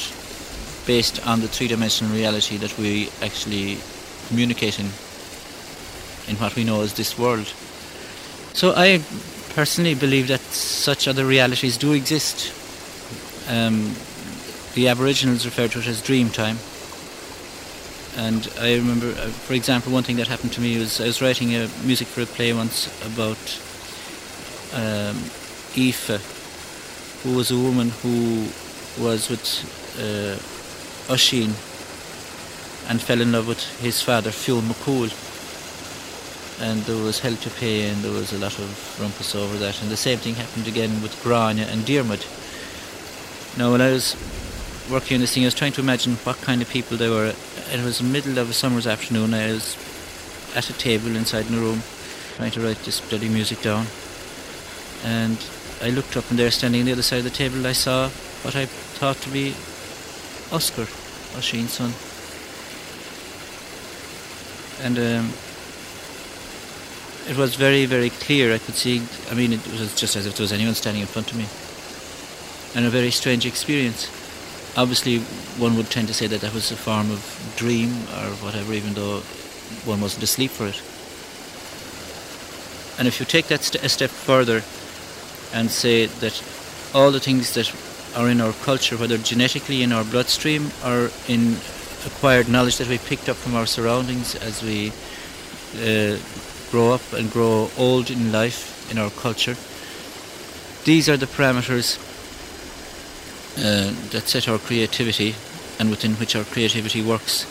based 0.86 1.24
on 1.26 1.40
the 1.40 1.48
three-dimensional 1.48 2.12
reality 2.12 2.56
that 2.56 2.76
we 2.78 3.08
actually 3.22 3.78
communicate 4.28 4.80
in 4.80 4.86
in 6.28 6.36
what 6.36 6.54
we 6.56 6.64
know 6.64 6.82
as 6.82 6.94
this 6.94 7.18
world. 7.18 7.46
So 8.54 8.72
I 8.76 9.00
personally 9.54 9.94
believe 9.94 10.28
that 10.28 10.40
such 10.40 11.06
other 11.06 11.24
realities 11.24 11.76
do 11.76 11.92
exist. 11.92 12.52
Um, 13.48 13.94
the 14.74 14.88
Aboriginals 14.88 15.44
refer 15.44 15.68
to 15.68 15.80
it 15.80 15.86
as 15.86 16.00
dream 16.02 16.30
time. 16.30 16.58
And 18.16 18.50
I 18.60 18.74
remember, 18.74 19.08
uh, 19.08 19.28
for 19.28 19.54
example, 19.54 19.92
one 19.92 20.02
thing 20.02 20.16
that 20.16 20.28
happened 20.28 20.52
to 20.52 20.60
me 20.60 20.78
was 20.78 21.00
I 21.00 21.06
was 21.06 21.22
writing 21.22 21.54
a 21.54 21.68
music 21.84 22.08
for 22.08 22.22
a 22.22 22.26
play 22.26 22.52
once 22.52 22.88
about 23.04 23.38
um, 24.74 25.16
Aoife, 25.76 27.22
who 27.22 27.34
was 27.34 27.50
a 27.50 27.56
woman 27.56 27.90
who 28.02 28.48
was 28.98 29.30
with 29.30 29.42
uh, 29.98 30.36
Oisín 31.12 31.54
and 32.88 33.00
fell 33.00 33.20
in 33.20 33.32
love 33.32 33.48
with 33.48 33.62
his 33.80 34.02
father, 34.02 34.30
Finn 34.30 34.60
McCool. 34.62 35.10
And 36.62 36.80
there 36.82 37.02
was 37.02 37.18
hell 37.18 37.34
to 37.34 37.50
pay 37.50 37.88
and 37.88 38.02
there 38.02 38.12
was 38.12 38.32
a 38.32 38.38
lot 38.38 38.56
of 38.58 39.00
rumpus 39.00 39.34
over 39.34 39.58
that. 39.58 39.82
And 39.82 39.90
the 39.90 39.96
same 39.96 40.18
thing 40.18 40.36
happened 40.36 40.68
again 40.68 41.02
with 41.02 41.20
Grania 41.22 41.66
and 41.66 41.82
Diarmid. 41.82 42.22
Now, 43.58 43.72
when 43.72 43.80
I 43.80 43.90
was 43.90 44.16
working 44.88 45.16
on 45.16 45.20
this 45.20 45.34
thing, 45.34 45.42
I 45.42 45.46
was 45.46 45.54
trying 45.54 45.72
to 45.72 45.80
imagine 45.80 46.14
what 46.22 46.40
kind 46.40 46.62
of 46.62 46.70
people 46.70 46.96
they 46.96 47.08
were. 47.08 47.34
It 47.72 47.84
was 47.84 47.98
the 47.98 48.04
middle 48.04 48.38
of 48.38 48.48
a 48.48 48.52
summer's 48.52 48.86
afternoon. 48.86 49.34
I 49.34 49.52
was 49.52 49.76
at 50.54 50.70
a 50.70 50.72
table 50.72 51.16
inside 51.16 51.48
in 51.48 51.54
a 51.54 51.58
room 51.58 51.82
trying 52.36 52.52
to 52.52 52.60
write 52.60 52.78
this 52.84 53.00
bloody 53.00 53.28
music 53.28 53.60
down. 53.60 53.86
And 55.04 55.38
I 55.82 55.90
looked 55.90 56.16
up 56.16 56.30
and 56.30 56.38
there, 56.38 56.50
standing 56.50 56.82
on 56.82 56.86
the 56.86 56.92
other 56.92 57.02
side 57.02 57.18
of 57.18 57.24
the 57.24 57.30
table, 57.30 57.66
I 57.66 57.72
saw 57.72 58.08
what 58.42 58.54
I 58.54 58.66
thought 58.66 59.16
to 59.16 59.30
be 59.30 59.54
Oscar, 60.52 60.86
Oisín's 61.36 61.72
son. 61.72 61.92
And 64.84 64.98
um, 64.98 65.32
it 67.28 67.36
was 67.36 67.54
very, 67.54 67.86
very 67.86 68.10
clear. 68.10 68.52
I 68.52 68.58
could 68.58 68.74
see, 68.74 69.02
I 69.30 69.34
mean, 69.34 69.52
it 69.52 69.66
was 69.68 69.94
just 69.94 70.16
as 70.16 70.26
if 70.26 70.36
there 70.36 70.44
was 70.44 70.52
anyone 70.52 70.74
standing 70.74 71.02
in 71.02 71.08
front 71.08 71.30
of 71.30 71.38
me. 71.38 71.46
And 72.74 72.86
a 72.86 72.90
very 72.90 73.10
strange 73.10 73.46
experience. 73.46 74.06
Obviously, 74.76 75.18
one 75.60 75.76
would 75.76 75.90
tend 75.90 76.08
to 76.08 76.14
say 76.14 76.26
that 76.26 76.40
that 76.40 76.54
was 76.54 76.70
a 76.72 76.76
form 76.76 77.10
of 77.10 77.54
dream 77.56 77.90
or 77.90 78.30
whatever, 78.42 78.72
even 78.72 78.94
though 78.94 79.20
one 79.84 80.00
wasn't 80.00 80.22
asleep 80.22 80.50
for 80.50 80.66
it. 80.66 80.80
And 82.98 83.06
if 83.08 83.20
you 83.20 83.26
take 83.26 83.48
that 83.48 83.62
st- 83.62 83.84
a 83.84 83.88
step 83.88 84.10
further 84.10 84.62
and 85.52 85.70
say 85.70 86.06
that 86.06 86.42
all 86.94 87.10
the 87.10 87.20
things 87.20 87.54
that 87.54 87.72
are 88.16 88.28
in 88.28 88.40
our 88.40 88.52
culture, 88.64 88.96
whether 88.96 89.18
genetically 89.18 89.82
in 89.82 89.92
our 89.92 90.04
bloodstream 90.04 90.70
or 90.84 91.10
in 91.28 91.56
acquired 92.06 92.48
knowledge 92.48 92.78
that 92.78 92.88
we 92.88 92.98
picked 92.98 93.28
up 93.28 93.36
from 93.36 93.54
our 93.54 93.66
surroundings 93.66 94.34
as 94.36 94.62
we 94.62 94.92
uh, 95.76 96.18
grow 96.72 96.90
up 96.92 97.12
and 97.12 97.30
grow 97.30 97.70
old 97.76 98.10
in 98.10 98.32
life 98.32 98.90
in 98.90 98.98
our 98.98 99.10
culture. 99.10 99.56
These 100.84 101.08
are 101.10 101.18
the 101.18 101.26
parameters 101.26 101.98
uh, 103.58 103.92
that 104.10 104.26
set 104.26 104.48
our 104.48 104.58
creativity 104.58 105.34
and 105.78 105.90
within 105.90 106.14
which 106.14 106.34
our 106.34 106.44
creativity 106.44 107.02
works. 107.02 107.46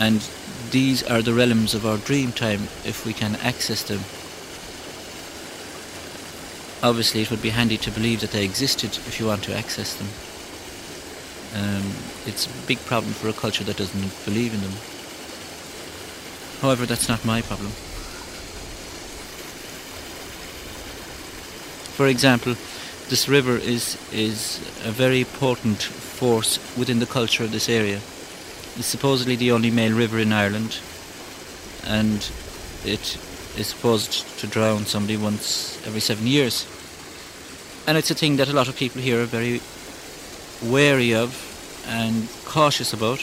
And 0.00 0.26
these 0.70 1.02
are 1.02 1.20
the 1.20 1.34
realms 1.34 1.74
of 1.74 1.84
our 1.84 1.98
dream 1.98 2.32
time 2.32 2.62
if 2.84 3.04
we 3.04 3.12
can 3.12 3.36
access 3.36 3.82
them. 3.82 4.00
Obviously, 6.82 7.20
it 7.20 7.30
would 7.30 7.42
be 7.42 7.50
handy 7.50 7.76
to 7.76 7.90
believe 7.90 8.20
that 8.20 8.30
they 8.32 8.44
existed 8.44 8.96
if 9.06 9.20
you 9.20 9.26
want 9.26 9.44
to 9.44 9.54
access 9.54 9.94
them. 9.94 10.08
Um, 11.54 11.92
it's 12.26 12.46
a 12.46 12.66
big 12.66 12.78
problem 12.86 13.12
for 13.12 13.28
a 13.28 13.34
culture 13.34 13.64
that 13.64 13.76
doesn't 13.76 14.24
believe 14.24 14.54
in 14.54 14.62
them. 14.62 14.72
However, 16.62 16.86
that's 16.86 17.08
not 17.08 17.24
my 17.26 17.42
problem. 17.42 17.72
For 21.92 22.06
example, 22.06 22.56
this 23.08 23.28
river 23.28 23.56
is, 23.56 23.98
is 24.12 24.58
a 24.84 24.90
very 24.90 25.20
important 25.20 25.82
force 25.82 26.58
within 26.78 26.98
the 26.98 27.06
culture 27.06 27.44
of 27.44 27.52
this 27.52 27.68
area. 27.68 27.96
It's 28.76 28.86
supposedly 28.86 29.36
the 29.36 29.52
only 29.52 29.70
male 29.70 29.94
river 29.94 30.18
in 30.18 30.32
Ireland, 30.32 30.80
and 31.84 32.16
it 32.84 33.18
is 33.58 33.66
supposed 33.66 34.38
to 34.38 34.46
drown 34.46 34.86
somebody 34.86 35.18
once 35.18 35.80
every 35.86 36.00
seven 36.00 36.26
years. 36.26 36.66
And 37.86 37.98
it's 37.98 38.10
a 38.10 38.14
thing 38.14 38.36
that 38.36 38.48
a 38.48 38.54
lot 38.54 38.68
of 38.68 38.76
people 38.76 39.02
here 39.02 39.20
are 39.20 39.26
very 39.26 39.60
wary 40.62 41.14
of 41.14 41.36
and 41.88 42.28
cautious 42.44 42.92
about. 42.92 43.20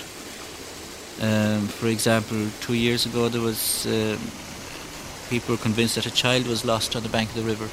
Um, 1.22 1.68
for 1.68 1.88
example, 1.88 2.48
two 2.62 2.76
years 2.76 3.06
ago 3.06 3.30
there 3.30 3.42
was 3.42 3.88
um, 3.88 4.20
people 5.30 5.56
were 5.56 5.62
convinced 5.62 5.96
that 5.96 6.06
a 6.06 6.12
child 6.12 6.48
was 6.48 6.64
lost 6.64 6.96
on 6.96 7.04
the 7.04 7.10
bank 7.10 7.30
of 7.30 7.36
the 7.36 7.44
river, 7.44 7.68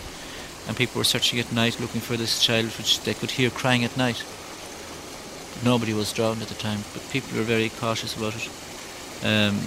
and 0.66 0.76
people 0.76 0.98
were 0.98 1.04
searching 1.04 1.38
at 1.38 1.52
night 1.52 1.80
looking 1.80 2.00
for 2.00 2.16
this 2.16 2.42
child, 2.42 2.66
which 2.78 3.00
they 3.02 3.14
could 3.14 3.30
hear 3.32 3.50
crying 3.50 3.84
at 3.84 3.96
night. 3.96 4.24
Nobody 5.64 5.94
was 5.94 6.12
drowned 6.12 6.42
at 6.42 6.48
the 6.48 6.54
time, 6.54 6.80
but 6.92 7.08
people 7.10 7.38
were 7.38 7.44
very 7.44 7.68
cautious 7.68 8.16
about 8.16 8.34
it. 8.36 8.48
Um, 9.24 9.60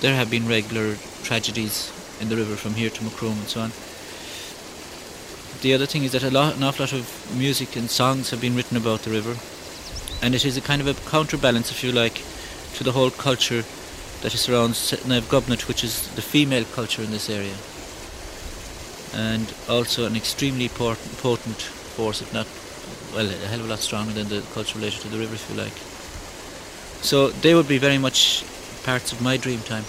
there 0.00 0.14
have 0.14 0.30
been 0.30 0.46
regular 0.46 0.96
tragedies 1.22 1.92
in 2.20 2.28
the 2.28 2.36
river 2.36 2.56
from 2.56 2.74
here 2.74 2.90
to 2.90 3.04
Macroom 3.04 3.38
and 3.38 3.48
so 3.48 3.60
on. 3.62 3.72
The 5.62 5.74
other 5.74 5.86
thing 5.86 6.04
is 6.04 6.12
that 6.12 6.22
a 6.22 6.30
lot, 6.30 6.56
an 6.56 6.62
awful 6.62 6.84
lot 6.84 6.92
of 6.92 7.36
music 7.36 7.74
and 7.74 7.90
songs 7.90 8.30
have 8.30 8.40
been 8.40 8.54
written 8.54 8.76
about 8.76 9.00
the 9.00 9.10
river, 9.10 9.36
and 10.22 10.34
it 10.34 10.44
is 10.44 10.56
a 10.56 10.60
kind 10.60 10.80
of 10.80 10.88
a 10.88 11.10
counterbalance, 11.10 11.70
if 11.70 11.82
you 11.82 11.90
like, 11.90 12.22
to 12.74 12.84
the 12.84 12.92
whole 12.92 13.10
culture 13.10 13.64
that 14.20 14.32
surrounds 14.32 14.92
Naomh 15.06 15.22
Gobnait, 15.22 15.66
which 15.68 15.82
is 15.82 16.08
the 16.14 16.22
female 16.22 16.64
culture 16.64 17.02
in 17.02 17.10
this 17.10 17.30
area, 17.30 17.54
and 19.14 19.52
also 19.68 20.06
an 20.06 20.16
extremely 20.16 20.64
important, 20.64 21.18
potent 21.18 21.60
force, 21.96 22.20
if 22.20 22.32
not, 22.32 22.46
well, 23.14 23.28
a 23.28 23.46
hell 23.48 23.60
of 23.60 23.66
a 23.66 23.68
lot 23.70 23.78
stronger 23.78 24.12
than 24.12 24.28
the 24.28 24.42
culture 24.52 24.78
related 24.78 25.00
to 25.02 25.08
the 25.08 25.18
river, 25.18 25.34
if 25.34 25.48
you 25.48 25.56
like. 25.56 25.72
So 27.02 27.30
they 27.30 27.54
would 27.54 27.68
be 27.68 27.78
very 27.78 27.98
much 27.98 28.44
parts 28.84 29.12
of 29.12 29.22
my 29.22 29.36
dream 29.36 29.60
time. 29.60 29.84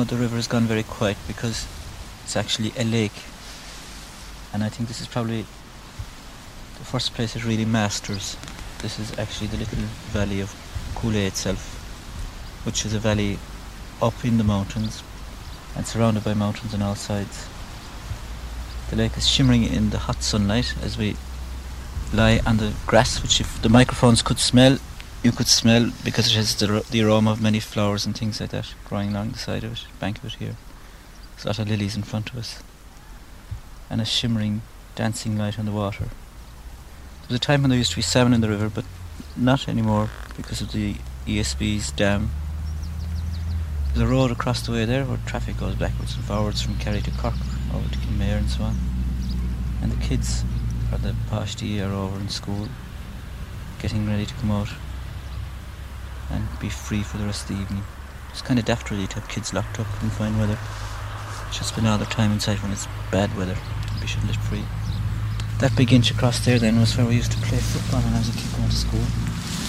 Now 0.00 0.04
the 0.04 0.16
river 0.16 0.36
has 0.36 0.48
gone 0.48 0.64
very 0.64 0.82
quiet 0.82 1.18
because 1.28 1.66
it's 2.24 2.34
actually 2.34 2.72
a 2.78 2.84
lake. 2.84 3.22
And 4.50 4.64
I 4.64 4.70
think 4.70 4.88
this 4.88 5.02
is 5.02 5.06
probably 5.06 5.42
the 6.78 6.86
first 6.86 7.12
place 7.12 7.36
it 7.36 7.44
really 7.44 7.66
masters. 7.66 8.38
This 8.78 8.98
is 8.98 9.18
actually 9.18 9.48
the 9.48 9.58
little 9.58 9.80
valley 10.08 10.40
of 10.40 10.54
Coolea 10.94 11.26
itself, 11.26 11.60
which 12.64 12.86
is 12.86 12.94
a 12.94 12.98
valley 12.98 13.38
up 14.00 14.24
in 14.24 14.38
the 14.38 14.44
mountains 14.44 15.02
and 15.76 15.86
surrounded 15.86 16.24
by 16.24 16.32
mountains 16.32 16.72
on 16.72 16.80
all 16.80 16.94
sides. 16.94 17.46
The 18.88 18.96
lake 18.96 19.18
is 19.18 19.28
shimmering 19.28 19.64
in 19.64 19.90
the 19.90 19.98
hot 19.98 20.22
sunlight 20.22 20.76
as 20.82 20.96
we 20.96 21.18
lie 22.14 22.40
on 22.46 22.56
the 22.56 22.72
grass, 22.86 23.20
which 23.20 23.38
if 23.38 23.60
the 23.60 23.68
microphones 23.68 24.22
could 24.22 24.38
smell, 24.38 24.78
you 25.22 25.32
could 25.32 25.48
smell 25.48 25.90
because 26.02 26.28
it 26.28 26.34
has 26.34 26.56
the, 26.56 26.84
the 26.90 27.02
aroma 27.02 27.32
of 27.32 27.42
many 27.42 27.60
flowers 27.60 28.06
and 28.06 28.16
things 28.16 28.40
like 28.40 28.50
that 28.50 28.74
growing 28.86 29.10
along 29.10 29.32
the 29.32 29.38
side 29.38 29.64
of 29.64 29.72
it, 29.72 29.84
bank 29.98 30.18
of 30.18 30.24
it 30.24 30.34
here. 30.34 30.56
There's 31.34 31.44
a 31.44 31.48
lot 31.48 31.58
of 31.58 31.68
lilies 31.68 31.94
in 31.94 32.02
front 32.02 32.30
of 32.30 32.38
us. 32.38 32.62
And 33.90 34.00
a 34.00 34.04
shimmering, 34.04 34.62
dancing 34.94 35.36
light 35.36 35.58
on 35.58 35.66
the 35.66 35.72
water. 35.72 36.04
There 36.04 37.28
was 37.28 37.36
a 37.36 37.40
time 37.40 37.62
when 37.62 37.70
there 37.70 37.78
used 37.78 37.90
to 37.90 37.96
be 37.96 38.02
salmon 38.02 38.32
in 38.32 38.40
the 38.40 38.48
river, 38.48 38.70
but 38.70 38.84
not 39.36 39.68
anymore 39.68 40.10
because 40.36 40.62
of 40.62 40.72
the 40.72 40.96
ESB's 41.26 41.90
dam. 41.92 42.30
There's 43.88 44.08
a 44.08 44.10
road 44.10 44.30
across 44.30 44.62
the 44.62 44.72
way 44.72 44.84
there 44.86 45.04
where 45.04 45.18
traffic 45.26 45.58
goes 45.58 45.74
backwards 45.74 46.14
and 46.14 46.24
forwards 46.24 46.62
from 46.62 46.78
Kerry 46.78 47.02
to 47.02 47.10
Cork, 47.10 47.34
over 47.74 47.88
to 47.88 47.98
Kenmare 47.98 48.38
and 48.38 48.48
so 48.48 48.62
on. 48.62 48.76
And 49.82 49.92
the 49.92 50.02
kids 50.02 50.44
for 50.88 50.96
the 50.96 51.14
Pashti 51.28 51.80
are 51.80 51.92
over 51.92 52.18
in 52.18 52.28
school, 52.28 52.68
getting 53.80 54.08
ready 54.08 54.24
to 54.24 54.34
come 54.34 54.50
out 54.50 54.68
and 56.30 56.46
be 56.60 56.68
free 56.68 57.02
for 57.02 57.18
the 57.18 57.24
rest 57.24 57.48
of 57.48 57.56
the 57.56 57.62
evening. 57.62 57.84
It's 58.30 58.42
kind 58.42 58.58
of 58.58 58.64
daft 58.64 58.90
really 58.90 59.06
to 59.08 59.14
have 59.16 59.28
kids 59.28 59.52
locked 59.52 59.80
up 59.80 59.86
in 60.02 60.10
fine 60.10 60.38
weather. 60.38 60.58
Should 61.52 61.66
spend 61.66 61.86
all 61.88 61.98
their 61.98 62.06
time 62.06 62.32
inside 62.32 62.62
when 62.62 62.70
it's 62.70 62.86
bad 63.10 63.36
weather 63.36 63.56
and 63.90 64.00
be 64.00 64.06
shouldn't 64.06 64.28
let 64.28 64.36
free. 64.36 64.64
That 65.58 65.76
big 65.76 65.92
inch 65.92 66.10
across 66.10 66.44
there 66.44 66.58
then 66.58 66.78
was 66.78 66.96
where 66.96 67.06
we 67.06 67.16
used 67.16 67.32
to 67.32 67.38
play 67.38 67.58
football 67.58 68.00
when 68.00 68.14
I 68.14 68.18
was 68.18 68.28
a 68.28 68.32
kid 68.32 68.56
going 68.56 68.68
to 68.68 68.74
school. 68.74 69.00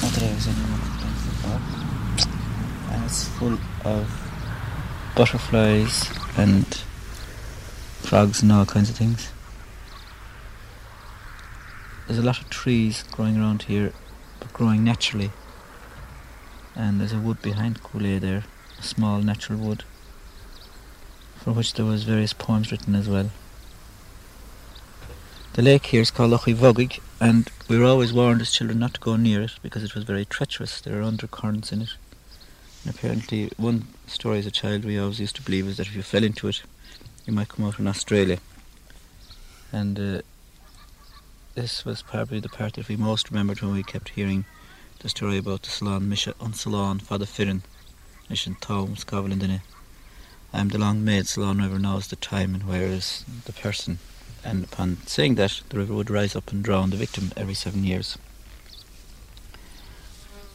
Not 0.02 0.14
that 0.14 0.24
I 0.24 0.34
was 0.34 0.48
anyone 0.48 0.80
playing 1.00 1.16
football. 1.16 1.60
And 2.94 3.04
it's 3.06 3.28
full 3.28 3.58
of 3.84 4.08
butterflies 5.16 6.10
and 6.38 6.66
frogs 8.00 8.42
and 8.42 8.52
all 8.52 8.66
kinds 8.66 8.90
of 8.90 8.96
things. 8.96 9.32
There's 12.08 12.20
a 12.20 12.24
lot 12.24 12.40
of 12.40 12.50
trees 12.50 13.04
growing 13.12 13.38
around 13.38 13.64
here, 13.64 13.94
but 14.40 14.54
growing 14.54 14.84
naturally 14.84 15.32
and 16.76 17.00
there's 17.00 17.14
a 17.14 17.20
wood 17.20 17.42
behind 17.42 17.84
Coolea 17.84 18.20
there, 18.20 18.44
a 18.80 18.84
small 18.84 19.22
natural 19.22 19.60
wood, 19.60 19.84
for 21.36 21.52
which 21.52 21.74
there 21.74 21.86
was 21.86 22.04
various 22.04 22.34
poems 22.34 22.72
written 22.72 22.96
as 22.96 23.10
well. 23.10 23.32
The 25.54 25.62
lake 25.62 25.88
here 25.88 26.02
is 26.02 26.12
called 26.12 26.32
Loch 26.32 26.46
Vogig, 26.46 27.02
and 27.20 27.50
we 27.68 27.78
were 27.78 27.86
always 27.86 28.14
warned 28.14 28.42
as 28.42 28.52
children 28.52 28.80
not 28.80 28.94
to 28.94 29.00
go 29.02 29.18
near 29.18 29.42
it 29.42 29.52
because 29.62 29.84
it 29.84 29.96
was 29.96 30.06
very 30.06 30.24
treacherous. 30.24 30.80
There 30.80 31.00
are 31.00 31.04
undercurrents 31.04 31.74
in 31.74 31.82
it. 31.82 31.90
And 32.86 32.96
apparently, 32.96 33.52
one 33.58 33.88
story 34.08 34.40
as 34.40 34.46
a 34.46 34.52
child 34.52 34.86
we 34.86 34.98
always 34.98 35.20
used 35.20 35.36
to 35.36 35.42
believe 35.42 35.68
is 35.68 35.78
that 35.78 35.88
if 35.88 35.96
you 35.96 36.04
fell 36.04 36.24
into 36.24 36.48
it, 36.48 36.64
you 37.26 37.34
might 37.34 37.50
come 37.50 37.66
out 37.66 37.80
in 37.80 37.88
Australia. 37.88 38.40
And 39.74 40.00
uh, 40.00 40.22
this 41.56 41.84
was 41.84 42.02
probably 42.02 42.40
the 42.40 42.50
part 42.50 42.74
that 42.74 42.88
we 42.88 42.96
most 42.96 43.30
remembered 43.30 43.62
when 43.62 43.74
we 43.74 43.84
kept 43.84 44.10
hearing 44.10 44.46
the 45.02 45.10
story 45.10 45.38
about 45.38 45.64
the 45.64 45.70
Salon 45.70 46.08
Misha 46.08 46.36
on 46.40 46.54
Salon 46.54 47.00
Father 47.00 47.26
Firin 47.26 47.62
Mission 48.30 48.56
Tom 48.62 48.96
Scavel 48.96 49.32
in 49.32 49.62
I'm 50.54 50.68
the 50.68 50.78
long 50.78 51.04
maid, 51.04 51.28
Salon 51.28 51.58
River 51.58 51.80
knows 51.80 52.08
the 52.08 52.16
time 52.16 52.54
and 52.54 52.68
where 52.68 52.84
is 52.84 53.26
the 53.46 53.52
person 53.52 53.98
and 54.44 54.64
upon 54.64 54.98
saying 55.08 55.36
that 55.36 55.62
the 55.70 55.78
river 55.78 55.94
would 55.96 56.12
rise 56.12 56.36
up 56.36 56.52
and 56.52 56.64
drown 56.64 56.92
the 56.92 56.98
victim 56.98 57.32
every 57.36 57.56
seven 57.56 57.84
years. 57.84 58.18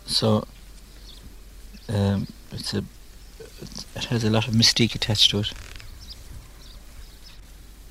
So 0.07 0.47
um, 1.89 2.29
it's 2.53 2.73
a 2.73 2.85
it 3.97 4.05
has 4.07 4.23
a 4.23 4.31
lot 4.31 4.47
of 4.47 4.55
mystique 4.55 4.95
attached 4.95 5.31
to 5.31 5.41
it. 5.41 5.53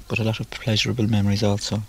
But 0.07 0.19
a 0.19 0.23
lot 0.23 0.39
of 0.39 0.49
pleasurable 0.51 1.07
memories 1.07 1.43
also. 1.43 1.83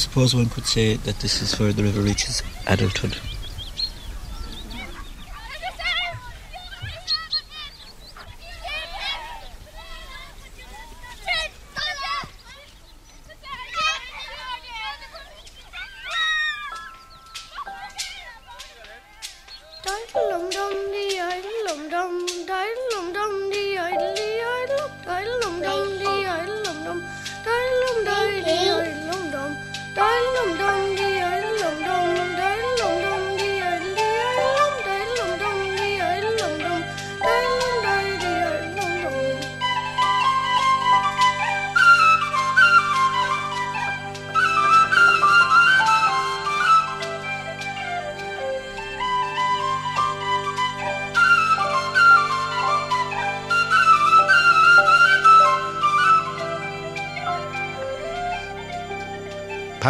Suppose 0.00 0.34
one 0.34 0.48
could 0.48 0.64
say 0.64 0.96
that 0.96 1.20
this 1.20 1.42
is 1.42 1.58
where 1.60 1.72
the 1.72 1.82
river 1.82 2.00
reaches 2.00 2.42
adulthood. 2.66 3.18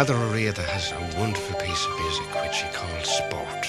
Ó 0.09 0.33
Riada 0.33 0.65
has 0.65 0.91
a 0.93 1.19
wonderful 1.19 1.55
piece 1.59 1.85
of 1.85 1.99
music 1.99 2.25
which 2.41 2.63
he 2.63 2.69
calls 2.73 3.07
Sport. 3.07 3.67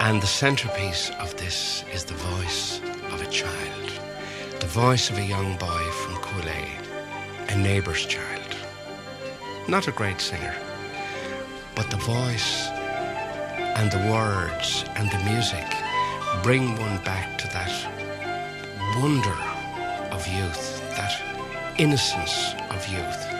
And 0.00 0.20
the 0.20 0.26
centerpiece 0.26 1.10
of 1.20 1.36
this 1.36 1.84
is 1.94 2.04
the 2.04 2.14
voice 2.14 2.80
of 3.12 3.22
a 3.22 3.30
child, 3.30 3.92
the 4.58 4.66
voice 4.66 5.08
of 5.08 5.18
a 5.18 5.24
young 5.24 5.56
boy 5.56 5.84
from 6.00 6.16
Coolea, 6.16 6.82
a 7.48 7.56
neighbour's 7.56 8.06
child. 8.06 8.56
Not 9.68 9.86
a 9.86 9.92
great 9.92 10.20
singer, 10.20 10.56
but 11.76 11.88
the 11.88 11.98
voice 11.98 12.66
and 13.78 13.88
the 13.92 14.10
words 14.10 14.84
and 14.96 15.08
the 15.12 15.30
music 15.30 15.68
bring 16.42 16.74
one 16.76 16.98
back 17.04 17.38
to 17.38 17.46
that 17.52 17.70
wonder 19.00 19.38
of 20.10 20.26
youth, 20.26 20.80
that 20.96 21.14
innocence 21.78 22.54
of 22.70 22.84
youth. 22.88 23.35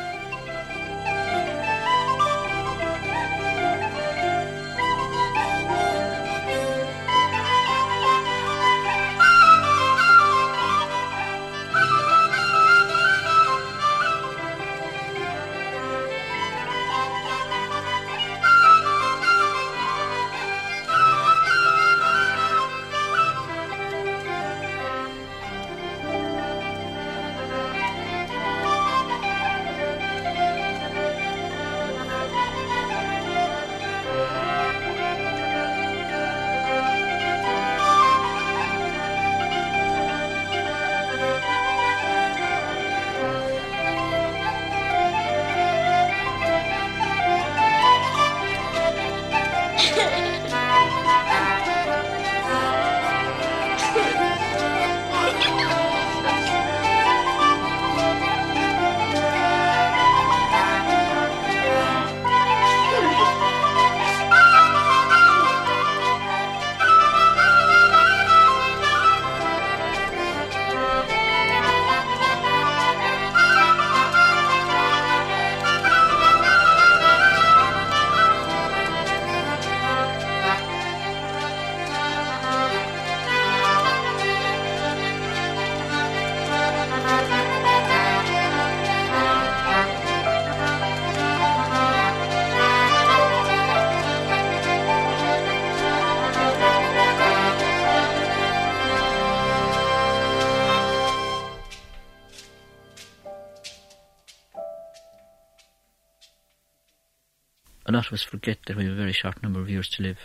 Lot 108.07 108.13
of 108.13 108.21
us 108.21 108.23
forget 108.23 108.59
that 108.67 108.77
we 108.77 108.85
have 108.85 108.93
a 108.93 108.97
very 108.97 109.13
short 109.13 109.43
number 109.43 109.61
of 109.61 109.69
years 109.69 109.89
to 109.89 110.03
live. 110.03 110.19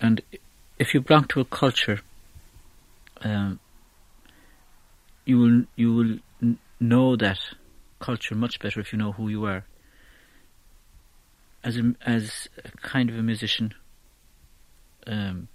And 0.00 0.22
if 0.78 0.94
you 0.94 1.02
belong 1.02 1.24
to 1.24 1.40
a 1.40 1.44
culture, 1.44 2.00
um, 3.20 3.60
you 5.26 5.38
will 5.38 5.64
you 5.76 5.94
will 5.94 6.18
n- 6.42 6.58
know 6.80 7.16
that 7.16 7.38
culture 7.98 8.34
much 8.34 8.60
better 8.60 8.80
if 8.80 8.92
you 8.92 8.98
know 8.98 9.12
who 9.12 9.28
you 9.28 9.44
are. 9.44 9.66
As 11.62 11.76
a 11.76 11.94
as 12.06 12.48
a 12.64 12.70
kind 12.78 13.10
of 13.10 13.18
a 13.18 13.22
musician, 13.22 13.74
um, 15.06 15.48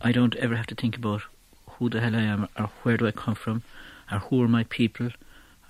I 0.00 0.10
don't 0.10 0.34
ever 0.36 0.56
have 0.56 0.66
to 0.66 0.74
think 0.74 0.96
about 0.96 1.22
who 1.78 1.88
the 1.88 2.00
hell 2.00 2.16
I 2.16 2.22
am, 2.22 2.48
or 2.58 2.70
where 2.82 2.96
do 2.96 3.06
I 3.06 3.12
come 3.12 3.36
from, 3.36 3.62
or 4.10 4.18
who 4.18 4.42
are 4.42 4.48
my 4.48 4.64
people, 4.64 5.10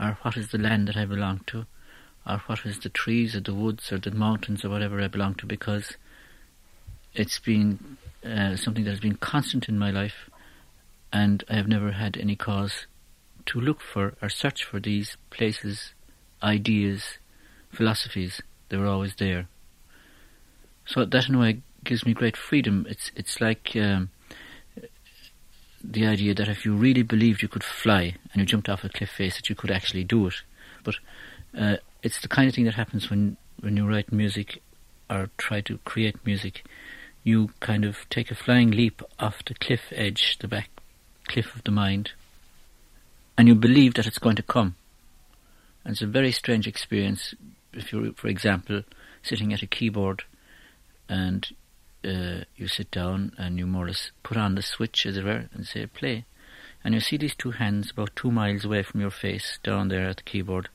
or 0.01 0.17
what 0.23 0.39
is 0.39 0.49
the 0.49 0.59
land 0.59 0.89
that 0.89 0.97
I 0.97 1.05
belong 1.05 1.41
to, 1.49 1.67
or 2.27 2.39
what 2.47 2.65
is 2.65 2.79
the 2.81 2.89
trees 2.89 3.35
or 3.35 3.41
the 3.41 3.55
woods 3.55 3.93
or 3.93 3.99
the 3.99 4.11
mountains 4.11 4.65
or 4.65 4.71
whatever 4.71 5.01
I 5.01 5.09
belong 5.09 5.35
to, 5.37 5.47
because 5.47 5.97
it's 7.15 7.39
been 7.39 7.99
uh, 8.25 8.57
something 8.57 8.85
that 8.85 8.91
has 8.91 9.01
been 9.01 9.17
constant 9.17 9.69
in 9.69 9.79
my 9.79 9.91
life, 9.91 10.31
and 11.13 11.45
I 11.49 11.55
have 11.55 11.69
never 11.69 11.93
had 11.93 12.17
any 12.17 12.37
cause 12.37 12.87
to 13.47 13.61
look 13.61 13.81
for 13.81 14.15
or 14.23 14.29
search 14.29 14.65
for 14.65 14.81
these 14.81 15.17
places, 15.31 15.93
ideas, 16.43 17.19
philosophies. 17.71 18.41
They 18.69 18.77
were 18.77 18.87
always 18.87 19.17
there. 19.17 19.49
So 20.87 21.05
that 21.05 21.29
in 21.29 21.35
a 21.35 21.39
way 21.39 21.63
gives 21.85 22.07
me 22.07 22.15
great 22.15 22.37
freedom. 22.37 22.87
It's 22.89 23.11
it's 23.17 23.41
like 23.41 23.73
um, 23.77 24.11
the 25.83 26.07
idea 26.07 26.35
that 26.35 26.49
if 26.49 26.65
you 26.65 26.75
really 26.75 27.03
believed 27.03 27.43
you 27.43 27.49
could 27.49 27.65
fly 27.65 28.17
and 28.33 28.41
you 28.41 28.45
jumped 28.45 28.69
off 28.69 28.85
a 28.85 28.89
cliff 28.89 29.11
face, 29.11 29.37
that 29.37 29.49
you 29.49 29.55
could 29.55 29.71
actually 29.71 30.05
do 30.05 30.29
it. 30.29 30.35
But 30.85 30.97
uh, 31.59 31.77
it's 32.03 32.21
the 32.21 32.29
kind 32.29 32.49
of 32.49 32.55
thing 32.55 32.65
that 32.65 32.75
happens 32.75 33.11
when 33.11 33.37
when 33.61 33.77
you 33.77 33.87
write 33.87 34.13
music 34.13 34.63
or 35.09 35.31
try 35.37 35.61
to 35.63 35.79
create 35.79 36.17
music. 36.27 36.65
You 37.25 37.51
kind 37.61 37.85
of 37.85 38.09
take 38.11 38.31
a 38.31 38.35
flying 38.35 38.73
leap 38.73 39.01
off 39.21 39.45
the 39.45 39.55
cliff 39.55 39.93
edge, 39.93 40.39
the 40.41 40.49
back 40.49 40.71
cliff 41.29 41.55
of 41.55 41.63
the 41.63 41.71
mind, 41.71 42.13
and 43.39 43.47
you 43.47 43.55
believe 43.55 43.95
that 43.95 44.07
it's 44.07 44.19
going 44.19 44.37
to 44.37 44.43
come. 44.43 44.75
And 45.85 45.93
it's 45.93 46.03
a 46.03 46.07
very 46.07 46.33
strange 46.33 46.67
experience 46.67 47.35
if 47.73 47.93
you're, 47.93 48.13
for 48.15 48.29
example, 48.29 48.83
sitting 49.23 49.53
at 49.53 49.63
a 49.63 49.67
keyboard 49.67 50.25
and 51.09 51.49
uh, 52.05 52.45
you 52.57 52.67
sit 52.67 52.91
down 52.91 53.33
and 53.39 53.59
you 53.59 53.67
more 53.67 53.85
or 53.85 53.89
less 53.89 54.11
put 54.23 54.37
on 54.37 54.55
the 54.55 54.63
switch, 54.63 55.07
as 55.07 55.17
it 55.17 55.25
were, 55.25 55.49
and 55.53 55.67
say 55.67 55.87
play. 55.87 56.25
And 56.85 56.95
you 56.95 57.01
see 57.01 57.17
these 57.17 57.35
two 57.35 57.53
hands 57.53 57.93
about 57.93 58.17
two 58.17 58.33
miles 58.33 58.65
away 58.65 58.83
from 58.83 59.01
your 59.01 59.11
face, 59.11 59.59
down 59.63 59.89
there 59.89 60.09
at 60.09 60.17
the 60.17 60.23
keyboard, 60.25 60.69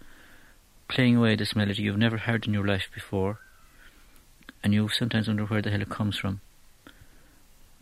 playing 0.88 1.16
away 1.16 1.36
this 1.36 1.56
melody 1.56 1.84
you've 1.84 1.98
never 1.98 2.18
heard 2.18 2.48
in 2.48 2.54
your 2.54 2.66
life 2.66 2.88
before, 2.94 3.40
and 4.64 4.74
you 4.74 4.88
sometimes 4.90 5.28
wonder 5.28 5.46
where 5.46 5.62
the 5.62 5.72
hell 5.72 5.82
it 5.82 5.90
comes 5.90 6.18
from. 6.18 6.42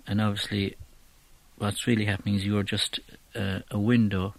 And 0.08 0.22
obviously, 0.22 0.76
what's 1.58 1.88
really 1.88 2.06
happening 2.06 2.36
is 2.36 2.46
you're 2.46 2.64
just 2.64 3.00
uh, 3.36 3.60
a 3.72 3.80
window 3.80 4.36